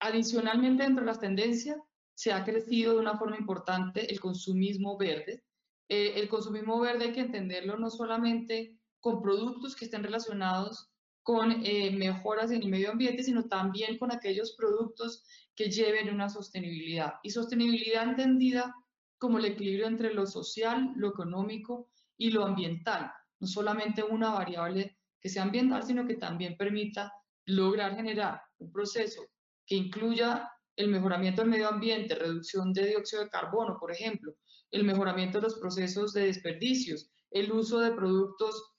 Adicionalmente, 0.00 0.82
dentro 0.82 1.02
de 1.02 1.06
las 1.06 1.20
tendencias, 1.20 1.78
se 2.14 2.32
ha 2.32 2.44
crecido 2.44 2.94
de 2.94 3.00
una 3.00 3.16
forma 3.16 3.36
importante 3.36 4.10
el 4.12 4.20
consumismo 4.20 4.96
verde. 4.98 5.44
Eh, 5.88 6.14
el 6.16 6.28
consumismo 6.28 6.80
verde 6.80 7.06
hay 7.06 7.12
que 7.12 7.20
entenderlo 7.20 7.76
no 7.76 7.90
solamente 7.90 8.78
con 9.00 9.22
productos 9.22 9.76
que 9.76 9.84
estén 9.84 10.02
relacionados 10.02 10.90
con 11.24 11.64
eh, 11.64 11.90
mejoras 11.90 12.50
en 12.50 12.62
el 12.62 12.68
medio 12.68 12.90
ambiente, 12.90 13.22
sino 13.22 13.46
también 13.46 13.98
con 13.98 14.12
aquellos 14.12 14.54
productos 14.56 15.24
que 15.56 15.70
lleven 15.70 16.12
una 16.14 16.28
sostenibilidad. 16.28 17.14
Y 17.22 17.30
sostenibilidad 17.30 18.04
entendida 18.04 18.74
como 19.18 19.38
el 19.38 19.46
equilibrio 19.46 19.86
entre 19.86 20.12
lo 20.12 20.26
social, 20.26 20.92
lo 20.96 21.08
económico 21.08 21.88
y 22.18 22.30
lo 22.30 22.44
ambiental. 22.44 23.10
No 23.40 23.46
solamente 23.46 24.02
una 24.02 24.30
variable 24.32 24.98
que 25.18 25.30
sea 25.30 25.44
ambiental, 25.44 25.82
sino 25.82 26.06
que 26.06 26.16
también 26.16 26.58
permita 26.58 27.10
lograr 27.46 27.96
generar 27.96 28.42
un 28.58 28.70
proceso 28.70 29.22
que 29.66 29.76
incluya 29.76 30.50
el 30.76 30.88
mejoramiento 30.88 31.40
del 31.40 31.50
medio 31.50 31.68
ambiente, 31.68 32.16
reducción 32.16 32.74
de 32.74 32.86
dióxido 32.86 33.24
de 33.24 33.30
carbono, 33.30 33.78
por 33.80 33.90
ejemplo, 33.90 34.34
el 34.70 34.84
mejoramiento 34.84 35.38
de 35.38 35.44
los 35.44 35.58
procesos 35.58 36.12
de 36.12 36.26
desperdicios, 36.26 37.10
el 37.30 37.50
uso 37.50 37.80
de 37.80 37.92
productos 37.92 38.73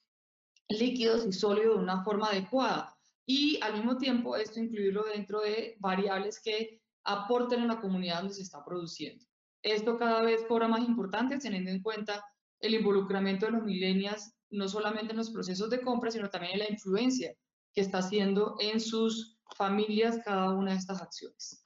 líquidos 0.70 1.26
y 1.26 1.34
sólidos 1.34 1.78
de 1.78 1.84
una 1.84 2.04
forma 2.04 2.28
adecuada 2.28 2.96
y 3.26 3.60
al 3.62 3.74
mismo 3.74 3.98
tiempo 3.98 4.36
esto 4.36 4.60
incluirlo 4.60 5.04
dentro 5.04 5.42
de 5.42 5.76
variables 5.80 6.40
que 6.40 6.82
aporten 7.04 7.62
a 7.62 7.68
la 7.68 7.82
comunidad 7.82 8.20
donde 8.20 8.34
se 8.34 8.42
está 8.42 8.64
produciendo. 8.64 9.26
Esto 9.62 9.98
cada 9.98 10.22
vez 10.22 10.44
cobra 10.48 10.68
más 10.68 10.88
importancia 10.88 11.40
teniendo 11.40 11.72
en 11.72 11.82
cuenta 11.82 12.24
el 12.60 12.74
involucramiento 12.74 13.46
de 13.46 13.54
los 13.54 13.64
millennials 13.64 14.34
no 14.50 14.68
solamente 14.68 15.12
en 15.12 15.18
los 15.18 15.32
procesos 15.32 15.70
de 15.70 15.82
compra, 15.82 16.12
sino 16.12 16.30
también 16.30 16.54
en 16.54 16.60
la 16.60 16.72
influencia 16.72 17.36
que 17.74 17.82
está 17.82 17.98
haciendo 17.98 18.56
en 18.60 18.80
sus 18.80 19.38
familias 19.56 20.20
cada 20.24 20.52
una 20.52 20.72
de 20.72 20.78
estas 20.78 21.02
acciones 21.02 21.62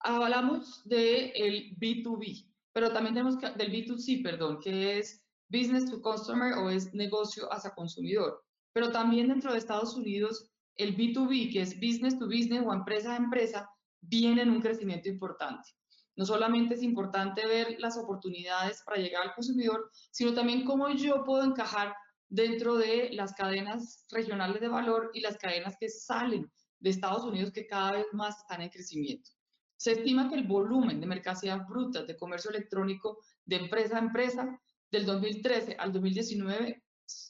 hablamos 0.00 0.82
del 0.88 1.76
B2B, 1.78 2.46
pero 2.72 2.92
también 2.92 3.14
tenemos 3.14 3.38
del 3.38 3.72
B2C, 3.72 4.22
perdón, 4.22 4.60
que 4.60 4.98
es 4.98 5.22
Business 5.50 5.90
to 5.90 6.00
Customer 6.00 6.54
o 6.54 6.70
es 6.70 6.94
negocio 6.94 7.52
hacia 7.52 7.72
consumidor. 7.72 8.42
Pero 8.72 8.92
también 8.92 9.28
dentro 9.28 9.52
de 9.52 9.58
Estados 9.58 9.94
Unidos, 9.96 10.50
el 10.76 10.96
B2B, 10.96 11.52
que 11.52 11.62
es 11.62 11.74
Business 11.74 12.18
to 12.18 12.26
Business 12.26 12.62
o 12.64 12.72
empresa 12.72 13.12
a 13.12 13.16
empresa, 13.16 13.68
viene 14.00 14.42
en 14.42 14.50
un 14.50 14.60
crecimiento 14.60 15.08
importante. 15.08 15.68
No 16.16 16.24
solamente 16.24 16.74
es 16.74 16.82
importante 16.82 17.46
ver 17.46 17.76
las 17.78 17.98
oportunidades 17.98 18.82
para 18.84 18.98
llegar 18.98 19.22
al 19.22 19.34
consumidor, 19.34 19.90
sino 20.10 20.34
también 20.34 20.64
cómo 20.64 20.88
yo 20.90 21.24
puedo 21.24 21.44
encajar 21.44 21.94
dentro 22.28 22.76
de 22.76 23.10
las 23.12 23.32
cadenas 23.34 24.06
regionales 24.10 24.60
de 24.60 24.68
valor 24.68 25.10
y 25.14 25.20
las 25.20 25.36
cadenas 25.36 25.76
que 25.78 25.88
salen 25.88 26.50
de 26.78 26.90
Estados 26.90 27.24
Unidos 27.24 27.52
que 27.52 27.66
cada 27.66 27.92
vez 27.92 28.06
más 28.12 28.38
están 28.38 28.62
en 28.62 28.70
crecimiento. 28.70 29.30
Se 29.76 29.92
estima 29.92 30.28
que 30.28 30.36
el 30.36 30.46
volumen 30.46 31.00
de 31.00 31.06
mercancías 31.06 31.66
brutas 31.66 32.06
de 32.06 32.16
comercio 32.16 32.50
electrónico 32.50 33.18
de 33.44 33.56
empresa 33.56 33.96
a 33.96 34.00
empresa 34.00 34.60
del 34.90 35.06
2013 35.06 35.76
al 35.78 35.92
2019 35.92 36.82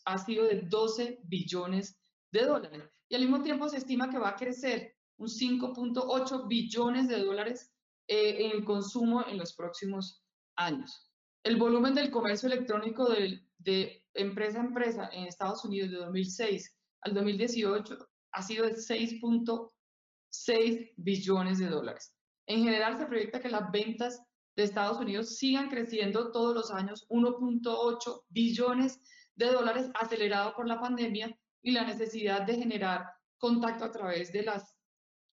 ha 0.04 0.18
sido 0.18 0.44
de 0.44 0.62
12 0.62 1.20
billones 1.24 1.98
de 2.32 2.42
dólares. 2.42 2.84
Y 3.08 3.14
al 3.14 3.22
mismo 3.22 3.42
tiempo 3.42 3.68
se 3.68 3.78
estima 3.78 4.10
que 4.10 4.18
va 4.18 4.30
a 4.30 4.36
crecer 4.36 4.94
un 5.18 5.28
5.8 5.28 6.48
billones 6.48 7.08
de 7.08 7.18
dólares 7.18 7.72
eh, 8.08 8.46
en 8.46 8.52
el 8.52 8.64
consumo 8.64 9.26
en 9.26 9.36
los 9.38 9.54
próximos 9.54 10.22
años. 10.56 11.10
El 11.44 11.56
volumen 11.56 11.94
del 11.94 12.10
comercio 12.10 12.48
electrónico 12.48 13.08
de, 13.08 13.46
de 13.58 14.04
empresa 14.14 14.60
a 14.60 14.64
empresa 14.64 15.08
en 15.12 15.26
Estados 15.26 15.64
Unidos 15.64 15.90
de 15.90 15.96
2006 15.96 16.76
al 17.02 17.14
2018 17.14 17.96
ha 18.32 18.42
sido 18.42 18.66
de 18.66 18.74
6.6 18.74 20.92
billones 20.96 21.58
de 21.58 21.68
dólares. 21.68 22.14
En 22.46 22.64
general, 22.64 22.98
se 22.98 23.06
proyecta 23.06 23.40
que 23.40 23.48
las 23.48 23.70
ventas 23.70 24.20
de 24.56 24.64
Estados 24.64 24.98
Unidos 24.98 25.36
sigan 25.36 25.68
creciendo 25.68 26.32
todos 26.32 26.54
los 26.54 26.70
años 26.70 27.06
1.8 27.08 28.24
billones 28.28 29.00
de 29.36 29.46
dólares, 29.46 29.90
acelerado 29.94 30.54
por 30.54 30.66
la 30.66 30.80
pandemia 30.80 31.36
y 31.62 31.72
la 31.72 31.84
necesidad 31.84 32.42
de 32.42 32.56
generar 32.56 33.06
contacto 33.38 33.84
a 33.84 33.92
través 33.92 34.32
de 34.32 34.42
las 34.42 34.74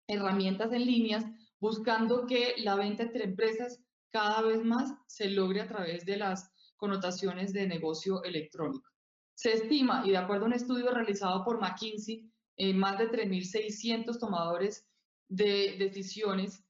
herramientas 0.06 0.72
en 0.72 0.86
líneas, 0.86 1.24
buscando 1.58 2.26
que 2.26 2.54
la 2.58 2.76
venta 2.76 3.02
entre 3.02 3.24
empresas 3.24 3.80
cada 4.10 4.42
vez 4.42 4.64
más 4.64 4.94
se 5.06 5.28
logre 5.30 5.60
a 5.60 5.68
través 5.68 6.04
de 6.04 6.16
las 6.16 6.50
connotaciones 6.76 7.52
de 7.52 7.66
negocio 7.66 8.22
electrónico. 8.22 8.88
Se 9.34 9.52
estima, 9.52 10.02
y 10.06 10.10
de 10.10 10.16
acuerdo 10.16 10.44
a 10.44 10.48
un 10.48 10.54
estudio 10.54 10.90
realizado 10.90 11.44
por 11.44 11.60
McKinsey, 11.60 12.30
en 12.56 12.78
más 12.78 12.98
de 12.98 13.10
3.600 13.10 14.18
tomadores 14.18 14.86
de 15.28 15.76
decisiones, 15.78 16.64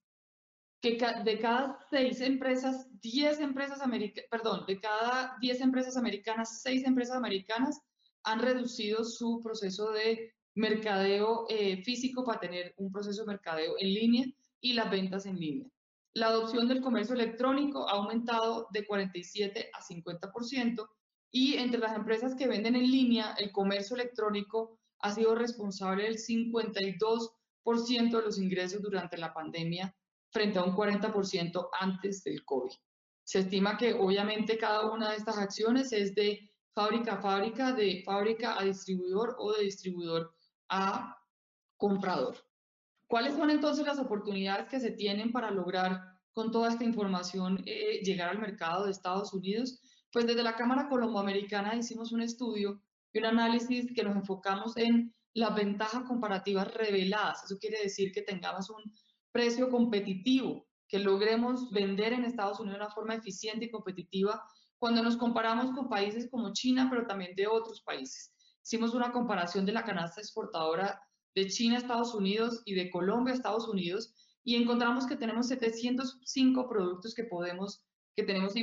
de 0.90 1.38
cada 1.40 1.78
seis 1.90 2.20
empresas, 2.20 2.86
10 3.00 3.40
empresas 3.40 3.80
americanas, 3.80 4.28
perdón, 4.30 4.64
de 4.66 4.78
cada 4.78 5.36
10 5.40 5.60
empresas 5.60 5.96
americanas, 5.96 6.62
6 6.62 6.84
empresas 6.84 7.16
americanas 7.16 7.80
han 8.22 8.40
reducido 8.40 9.04
su 9.04 9.40
proceso 9.42 9.90
de 9.90 10.32
mercadeo 10.54 11.46
eh, 11.48 11.82
físico 11.82 12.24
para 12.24 12.40
tener 12.40 12.74
un 12.78 12.92
proceso 12.92 13.22
de 13.22 13.28
mercadeo 13.28 13.74
en 13.78 13.94
línea 13.94 14.26
y 14.60 14.72
las 14.74 14.90
ventas 14.90 15.26
en 15.26 15.38
línea. 15.38 15.68
La 16.14 16.28
adopción 16.28 16.68
del 16.68 16.80
comercio 16.80 17.14
electrónico 17.14 17.88
ha 17.88 17.92
aumentado 17.92 18.68
de 18.70 18.86
47 18.86 19.70
a 19.72 19.82
50% 19.82 20.88
y 21.30 21.56
entre 21.56 21.80
las 21.80 21.94
empresas 21.94 22.34
que 22.34 22.48
venden 22.48 22.76
en 22.76 22.90
línea, 22.90 23.34
el 23.38 23.52
comercio 23.52 23.96
electrónico 23.96 24.78
ha 25.00 25.12
sido 25.12 25.34
responsable 25.34 26.04
del 26.04 26.16
52% 26.16 27.30
de 28.16 28.22
los 28.22 28.38
ingresos 28.38 28.80
durante 28.80 29.18
la 29.18 29.34
pandemia 29.34 29.94
frente 30.36 30.58
a 30.58 30.64
un 30.64 30.76
40% 30.76 31.70
antes 31.80 32.22
del 32.22 32.44
COVID. 32.44 32.70
Se 33.24 33.38
estima 33.38 33.78
que 33.78 33.94
obviamente 33.94 34.58
cada 34.58 34.90
una 34.90 35.08
de 35.10 35.16
estas 35.16 35.38
acciones 35.38 35.94
es 35.94 36.14
de 36.14 36.52
fábrica 36.74 37.14
a 37.14 37.22
fábrica, 37.22 37.72
de 37.72 38.02
fábrica 38.04 38.58
a 38.58 38.62
distribuidor 38.62 39.34
o 39.38 39.54
de 39.54 39.64
distribuidor 39.64 40.34
a 40.68 41.16
comprador. 41.78 42.36
¿Cuáles 43.08 43.34
son 43.34 43.48
entonces 43.48 43.86
las 43.86 43.98
oportunidades 43.98 44.68
que 44.68 44.78
se 44.78 44.90
tienen 44.90 45.32
para 45.32 45.50
lograr 45.50 46.02
con 46.34 46.50
toda 46.50 46.68
esta 46.68 46.84
información 46.84 47.62
eh, 47.64 48.02
llegar 48.04 48.28
al 48.28 48.38
mercado 48.38 48.84
de 48.84 48.90
Estados 48.90 49.32
Unidos? 49.32 49.80
Pues 50.12 50.26
desde 50.26 50.42
la 50.42 50.54
Cámara 50.54 50.90
Colomboamericana 50.90 51.74
hicimos 51.76 52.12
un 52.12 52.20
estudio 52.20 52.82
y 53.10 53.20
un 53.20 53.24
análisis 53.24 53.90
que 53.94 54.04
nos 54.04 54.14
enfocamos 54.14 54.76
en 54.76 55.14
las 55.32 55.54
ventajas 55.54 56.04
comparativas 56.04 56.74
reveladas. 56.74 57.44
Eso 57.44 57.56
quiere 57.58 57.80
decir 57.82 58.12
que 58.12 58.20
tengamos 58.20 58.68
un 58.68 58.82
precio 59.36 59.68
competitivo, 59.68 60.66
que 60.88 60.98
logremos 60.98 61.70
vender 61.70 62.14
en 62.14 62.24
Estados 62.24 62.58
Unidos 62.58 62.78
de 62.78 62.84
una 62.86 62.94
forma 62.94 63.14
eficiente 63.16 63.66
y 63.66 63.70
competitiva 63.70 64.42
cuando 64.78 65.02
nos 65.02 65.18
comparamos 65.18 65.74
con 65.74 65.90
países 65.90 66.30
como 66.30 66.54
China, 66.54 66.88
pero 66.88 67.06
también 67.06 67.36
de 67.36 67.46
otros 67.46 67.82
países. 67.82 68.32
Hicimos 68.64 68.94
una 68.94 69.12
comparación 69.12 69.66
de 69.66 69.72
la 69.72 69.84
canasta 69.84 70.22
exportadora 70.22 70.98
de 71.34 71.48
China 71.48 71.74
a 71.74 71.80
Estados 71.80 72.14
Unidos 72.14 72.62
y 72.64 72.72
de 72.72 72.88
Colombia 72.90 73.34
a 73.34 73.36
Estados 73.36 73.68
Unidos 73.68 74.14
y 74.42 74.56
encontramos 74.56 75.06
que 75.06 75.16
tenemos 75.16 75.48
705 75.48 76.66
productos 76.66 77.14
que 77.14 77.24
podemos, 77.24 77.84
que 78.16 78.22
tenemos 78.22 78.54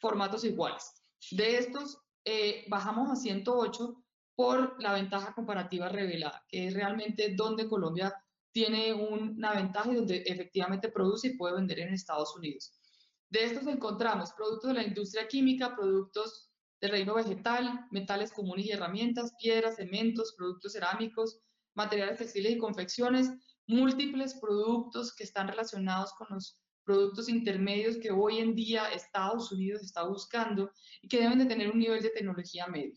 formatos 0.00 0.42
iguales. 0.42 0.92
De 1.30 1.56
estos, 1.56 2.00
eh, 2.24 2.64
bajamos 2.68 3.12
a 3.12 3.14
108 3.14 3.94
por 4.34 4.82
la 4.82 4.92
ventaja 4.92 5.32
comparativa 5.34 5.88
revelada, 5.88 6.44
que 6.48 6.66
es 6.66 6.74
realmente 6.74 7.32
donde 7.36 7.68
Colombia 7.68 8.12
tiene 8.54 8.94
una 8.94 9.52
ventaja 9.52 9.90
y 9.90 9.96
donde 9.96 10.22
efectivamente 10.26 10.88
produce 10.88 11.26
y 11.26 11.36
puede 11.36 11.56
vender 11.56 11.80
en 11.80 11.92
Estados 11.92 12.36
Unidos. 12.36 12.72
De 13.28 13.44
estos 13.44 13.66
encontramos 13.66 14.32
productos 14.32 14.68
de 14.68 14.74
la 14.74 14.84
industria 14.84 15.26
química, 15.26 15.74
productos 15.74 16.52
del 16.80 16.92
reino 16.92 17.14
vegetal, 17.14 17.86
metales 17.90 18.32
comunes 18.32 18.66
y 18.66 18.70
herramientas, 18.70 19.34
piedras, 19.40 19.74
cementos, 19.74 20.34
productos 20.38 20.72
cerámicos, 20.72 21.40
materiales 21.74 22.18
textiles 22.18 22.52
y 22.52 22.58
confecciones, 22.58 23.32
múltiples 23.66 24.34
productos 24.40 25.12
que 25.16 25.24
están 25.24 25.48
relacionados 25.48 26.12
con 26.12 26.28
los 26.30 26.60
productos 26.84 27.28
intermedios 27.28 27.96
que 27.96 28.12
hoy 28.12 28.38
en 28.38 28.54
día 28.54 28.88
Estados 28.92 29.50
Unidos 29.50 29.82
está 29.82 30.04
buscando 30.04 30.70
y 31.02 31.08
que 31.08 31.18
deben 31.18 31.40
de 31.40 31.46
tener 31.46 31.72
un 31.72 31.80
nivel 31.80 32.00
de 32.02 32.10
tecnología 32.10 32.68
medio. 32.68 32.94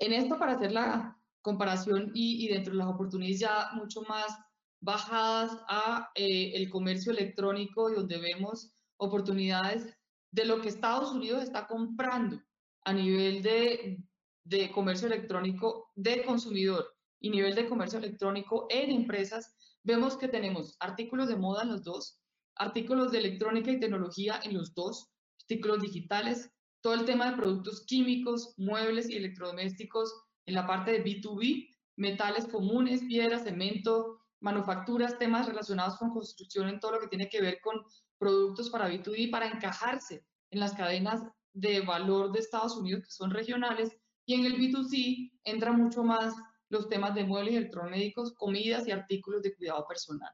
En 0.00 0.12
esto, 0.12 0.36
para 0.40 0.54
hacer 0.54 0.72
la 0.72 1.16
comparación 1.44 2.10
y, 2.14 2.48
dentro 2.48 2.72
de 2.72 2.78
las 2.78 2.88
oportunidades 2.88 3.38
ya 3.38 3.68
mucho 3.74 4.00
más 4.08 4.34
bajadas 4.80 5.52
a 5.68 6.10
eh, 6.14 6.52
el 6.54 6.70
comercio 6.70 7.12
electrónico 7.12 7.90
y 7.90 7.94
donde 7.94 8.18
vemos 8.18 8.72
oportunidades 8.96 9.94
de 10.32 10.46
lo 10.46 10.62
que 10.62 10.70
Estados 10.70 11.12
Unidos 11.12 11.42
está 11.42 11.66
comprando 11.66 12.40
a 12.86 12.92
nivel 12.94 13.42
de, 13.42 13.98
de 14.44 14.72
comercio 14.72 15.06
electrónico 15.06 15.90
de 15.94 16.24
consumidor 16.24 16.96
y 17.20 17.28
nivel 17.28 17.54
de 17.54 17.68
comercio 17.68 17.98
electrónico 17.98 18.66
en 18.70 18.90
empresas, 18.90 19.54
vemos 19.82 20.16
que 20.16 20.28
tenemos 20.28 20.76
artículos 20.80 21.28
de 21.28 21.36
moda 21.36 21.62
en 21.62 21.72
los 21.72 21.84
dos, 21.84 22.20
artículos 22.56 23.12
de 23.12 23.18
electrónica 23.18 23.70
y 23.70 23.80
tecnología 23.80 24.40
en 24.42 24.54
los 24.54 24.72
dos, 24.74 25.10
artículos 25.42 25.82
digitales, 25.82 26.50
todo 26.80 26.94
el 26.94 27.04
tema 27.04 27.30
de 27.30 27.36
productos 27.36 27.84
químicos, 27.86 28.54
muebles 28.56 29.10
y 29.10 29.16
electrodomésticos 29.16 30.23
en 30.46 30.54
la 30.54 30.66
parte 30.66 30.92
de 30.92 31.04
B2B, 31.04 31.68
metales 31.96 32.46
comunes, 32.46 33.02
piedras, 33.02 33.44
cemento, 33.44 34.20
manufacturas, 34.40 35.18
temas 35.18 35.46
relacionados 35.46 35.96
con 35.96 36.10
construcción 36.10 36.68
en 36.68 36.80
todo 36.80 36.92
lo 36.92 37.00
que 37.00 37.08
tiene 37.08 37.28
que 37.28 37.40
ver 37.40 37.60
con 37.62 37.82
productos 38.18 38.70
para 38.70 38.88
B2B, 38.88 39.30
para 39.30 39.48
encajarse 39.48 40.24
en 40.50 40.60
las 40.60 40.74
cadenas 40.74 41.22
de 41.52 41.80
valor 41.80 42.32
de 42.32 42.40
Estados 42.40 42.76
Unidos 42.76 43.04
que 43.04 43.10
son 43.10 43.30
regionales 43.30 43.96
y 44.26 44.34
en 44.34 44.44
el 44.44 44.56
B2C 44.56 45.32
entra 45.44 45.72
mucho 45.72 46.02
más 46.02 46.34
los 46.68 46.88
temas 46.88 47.14
de 47.14 47.24
muebles 47.24 47.54
electromédicos, 47.54 48.34
comidas 48.34 48.86
y 48.86 48.90
artículos 48.90 49.42
de 49.42 49.54
cuidado 49.54 49.86
personal. 49.86 50.32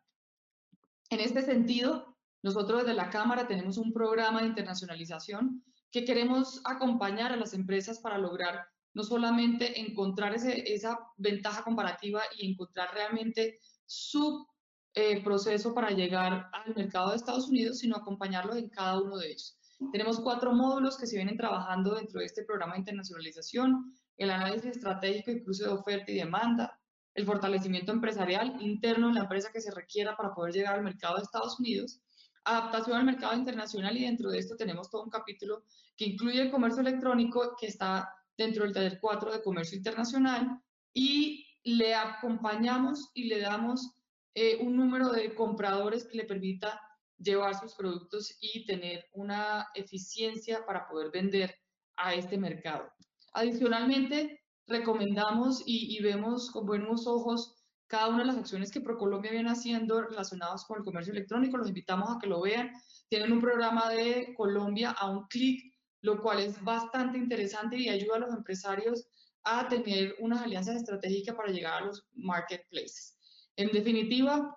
En 1.10 1.20
este 1.20 1.42
sentido, 1.42 2.16
nosotros 2.42 2.82
desde 2.82 2.94
la 2.94 3.10
Cámara 3.10 3.46
tenemos 3.46 3.76
un 3.76 3.92
programa 3.92 4.40
de 4.40 4.48
internacionalización 4.48 5.62
que 5.90 6.04
queremos 6.04 6.62
acompañar 6.64 7.32
a 7.32 7.36
las 7.36 7.52
empresas 7.52 7.98
para 7.98 8.16
lograr 8.16 8.66
no 8.94 9.02
solamente 9.02 9.80
encontrar 9.80 10.34
esa 10.34 10.98
ventaja 11.16 11.62
comparativa 11.62 12.22
y 12.36 12.50
encontrar 12.50 12.92
realmente 12.92 13.58
su 13.86 14.46
eh, 14.94 15.22
proceso 15.22 15.72
para 15.72 15.90
llegar 15.90 16.50
al 16.52 16.74
mercado 16.74 17.10
de 17.10 17.16
Estados 17.16 17.48
Unidos, 17.48 17.78
sino 17.78 17.96
acompañarlos 17.96 18.56
en 18.56 18.68
cada 18.68 19.00
uno 19.00 19.18
de 19.18 19.28
ellos. 19.28 19.56
Tenemos 19.92 20.20
cuatro 20.20 20.52
módulos 20.52 20.98
que 20.98 21.06
se 21.06 21.16
vienen 21.16 21.36
trabajando 21.36 21.94
dentro 21.94 22.20
de 22.20 22.26
este 22.26 22.44
programa 22.44 22.74
de 22.74 22.80
internacionalización, 22.80 23.94
el 24.16 24.30
análisis 24.30 24.72
estratégico 24.72 25.30
y 25.30 25.42
cruce 25.42 25.64
de 25.64 25.70
oferta 25.70 26.10
y 26.10 26.16
demanda, 26.16 26.78
el 27.14 27.24
fortalecimiento 27.24 27.92
empresarial 27.92 28.60
interno 28.60 29.08
en 29.08 29.14
la 29.14 29.22
empresa 29.22 29.50
que 29.52 29.60
se 29.60 29.70
requiera 29.70 30.16
para 30.16 30.34
poder 30.34 30.52
llegar 30.52 30.74
al 30.74 30.84
mercado 30.84 31.16
de 31.16 31.22
Estados 31.22 31.58
Unidos, 31.58 32.00
adaptación 32.44 32.96
al 32.96 33.04
mercado 33.04 33.34
internacional 33.34 33.96
y 33.96 34.04
dentro 34.04 34.30
de 34.30 34.38
esto 34.38 34.56
tenemos 34.56 34.90
todo 34.90 35.04
un 35.04 35.10
capítulo 35.10 35.64
que 35.96 36.06
incluye 36.06 36.40
el 36.40 36.50
comercio 36.50 36.80
electrónico 36.80 37.56
que 37.58 37.66
está 37.66 38.08
dentro 38.40 38.64
del 38.64 38.72
taller 38.72 38.98
4 38.98 39.32
de 39.32 39.42
comercio 39.42 39.76
internacional 39.76 40.62
y 40.94 41.46
le 41.62 41.94
acompañamos 41.94 43.10
y 43.12 43.24
le 43.24 43.40
damos 43.40 43.94
eh, 44.34 44.56
un 44.62 44.76
número 44.76 45.10
de 45.10 45.34
compradores 45.34 46.06
que 46.06 46.16
le 46.16 46.24
permita 46.24 46.80
llevar 47.18 47.54
sus 47.54 47.74
productos 47.74 48.38
y 48.40 48.64
tener 48.64 49.04
una 49.12 49.68
eficiencia 49.74 50.64
para 50.64 50.88
poder 50.88 51.10
vender 51.10 51.54
a 51.96 52.14
este 52.14 52.38
mercado. 52.38 52.90
Adicionalmente, 53.34 54.40
recomendamos 54.66 55.62
y, 55.66 56.00
vemos 56.02 56.50
con 56.50 56.64
buenos 56.64 57.06
ojos 57.06 57.56
cada 57.88 58.08
una 58.08 58.20
de 58.20 58.26
las 58.26 58.38
acciones 58.38 58.70
que 58.70 58.80
ProColombia 58.80 59.32
viene 59.32 59.50
haciendo 59.50 60.00
relacionadas 60.00 60.64
con 60.64 60.78
el 60.78 60.84
comercio 60.84 61.12
electrónico. 61.12 61.58
Los 61.58 61.68
invitamos 61.68 62.08
a 62.08 62.18
que 62.18 62.28
lo 62.28 62.40
vean. 62.40 62.70
Tienen 63.08 63.32
un 63.32 63.40
programa 63.40 63.90
de 63.90 64.32
Colombia 64.36 64.92
a 64.92 65.10
un 65.10 65.26
clic, 65.26 65.69
lo 66.02 66.20
cual 66.20 66.40
es 66.40 66.62
bastante 66.62 67.18
interesante 67.18 67.76
y 67.76 67.88
ayuda 67.88 68.16
a 68.16 68.20
los 68.20 68.34
empresarios 68.34 69.06
a 69.44 69.68
tener 69.68 70.14
unas 70.18 70.42
alianzas 70.42 70.76
estratégicas 70.76 71.34
para 71.34 71.52
llegar 71.52 71.82
a 71.82 71.86
los 71.86 72.06
marketplaces. 72.14 73.16
En 73.56 73.70
definitiva, 73.72 74.54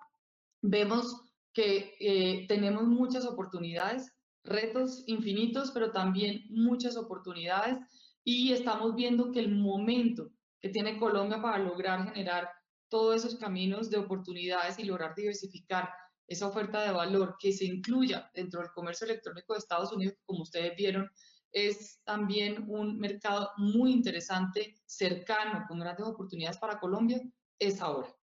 vemos 0.62 1.22
que 1.52 1.94
eh, 2.00 2.46
tenemos 2.48 2.84
muchas 2.84 3.24
oportunidades, 3.24 4.12
retos 4.44 5.04
infinitos, 5.06 5.70
pero 5.70 5.92
también 5.92 6.44
muchas 6.50 6.96
oportunidades 6.96 7.78
y 8.24 8.52
estamos 8.52 8.94
viendo 8.94 9.30
que 9.30 9.40
el 9.40 9.54
momento 9.54 10.30
que 10.60 10.70
tiene 10.70 10.98
Colombia 10.98 11.40
para 11.40 11.58
lograr 11.58 12.12
generar 12.12 12.50
todos 12.88 13.16
esos 13.16 13.38
caminos 13.38 13.90
de 13.90 13.98
oportunidades 13.98 14.78
y 14.78 14.84
lograr 14.84 15.14
diversificar 15.14 15.90
esa 16.26 16.46
oferta 16.46 16.82
de 16.82 16.92
valor 16.92 17.36
que 17.38 17.52
se 17.52 17.66
incluya 17.66 18.30
dentro 18.34 18.60
del 18.60 18.70
comercio 18.70 19.06
electrónico 19.06 19.52
de 19.52 19.58
Estados 19.58 19.92
Unidos, 19.92 20.16
como 20.24 20.42
ustedes 20.42 20.74
vieron, 20.76 21.10
es 21.54 22.02
también 22.04 22.68
un 22.68 22.98
mercado 22.98 23.50
muy 23.56 23.92
interesante, 23.92 24.74
cercano, 24.84 25.64
con 25.68 25.78
grandes 25.78 26.04
oportunidades 26.04 26.58
para 26.58 26.80
Colombia, 26.80 27.22
es 27.58 27.80
ahora. 27.80 28.14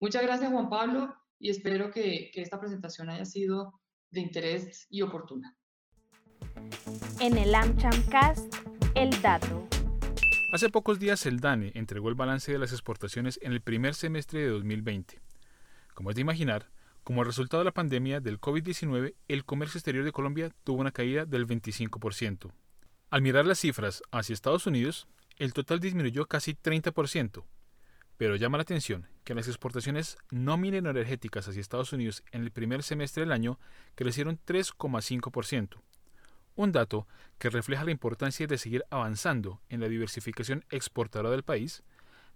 Muchas 0.00 0.22
gracias, 0.22 0.50
Juan 0.50 0.70
Pablo, 0.70 1.14
y 1.38 1.50
espero 1.50 1.90
que, 1.90 2.30
que 2.32 2.40
esta 2.40 2.58
presentación 2.58 3.10
haya 3.10 3.26
sido 3.26 3.80
de 4.10 4.20
interés 4.20 4.86
y 4.88 5.02
oportuna. 5.02 5.54
En 7.20 7.36
el 7.36 7.54
AmChamcast, 7.54 8.54
el 8.94 9.10
dato. 9.20 9.68
Hace 10.54 10.70
pocos 10.70 10.98
días 10.98 11.26
el 11.26 11.40
DANE 11.40 11.72
entregó 11.74 12.08
el 12.08 12.14
balance 12.14 12.50
de 12.50 12.58
las 12.58 12.72
exportaciones 12.72 13.38
en 13.42 13.52
el 13.52 13.60
primer 13.60 13.94
semestre 13.94 14.40
de 14.40 14.48
2020. 14.48 15.20
Como 15.94 16.10
es 16.10 16.16
de 16.16 16.22
imaginar, 16.22 16.70
como 17.04 17.24
resultado 17.24 17.60
de 17.60 17.66
la 17.66 17.74
pandemia 17.74 18.20
del 18.20 18.40
COVID-19, 18.40 19.14
el 19.28 19.44
comercio 19.44 19.78
exterior 19.78 20.04
de 20.04 20.12
Colombia 20.12 20.50
tuvo 20.64 20.80
una 20.80 20.92
caída 20.92 21.26
del 21.26 21.46
25%. 21.46 22.50
Al 23.10 23.22
mirar 23.22 23.44
las 23.44 23.58
cifras 23.58 24.04
hacia 24.12 24.32
Estados 24.32 24.68
Unidos, 24.68 25.08
el 25.36 25.52
total 25.52 25.80
disminuyó 25.80 26.26
casi 26.26 26.54
30%, 26.54 27.42
pero 28.16 28.36
llama 28.36 28.58
la 28.58 28.62
atención 28.62 29.08
que 29.24 29.34
las 29.34 29.48
exportaciones 29.48 30.16
no 30.30 30.56
minero-energéticas 30.56 31.48
hacia 31.48 31.60
Estados 31.60 31.92
Unidos 31.92 32.22
en 32.30 32.42
el 32.42 32.52
primer 32.52 32.84
semestre 32.84 33.22
del 33.22 33.32
año 33.32 33.58
crecieron 33.96 34.38
3,5%, 34.46 35.80
un 36.54 36.70
dato 36.70 37.08
que 37.38 37.50
refleja 37.50 37.82
la 37.82 37.90
importancia 37.90 38.46
de 38.46 38.58
seguir 38.58 38.84
avanzando 38.90 39.60
en 39.68 39.80
la 39.80 39.88
diversificación 39.88 40.64
exportadora 40.70 41.30
del 41.30 41.42
país, 41.42 41.82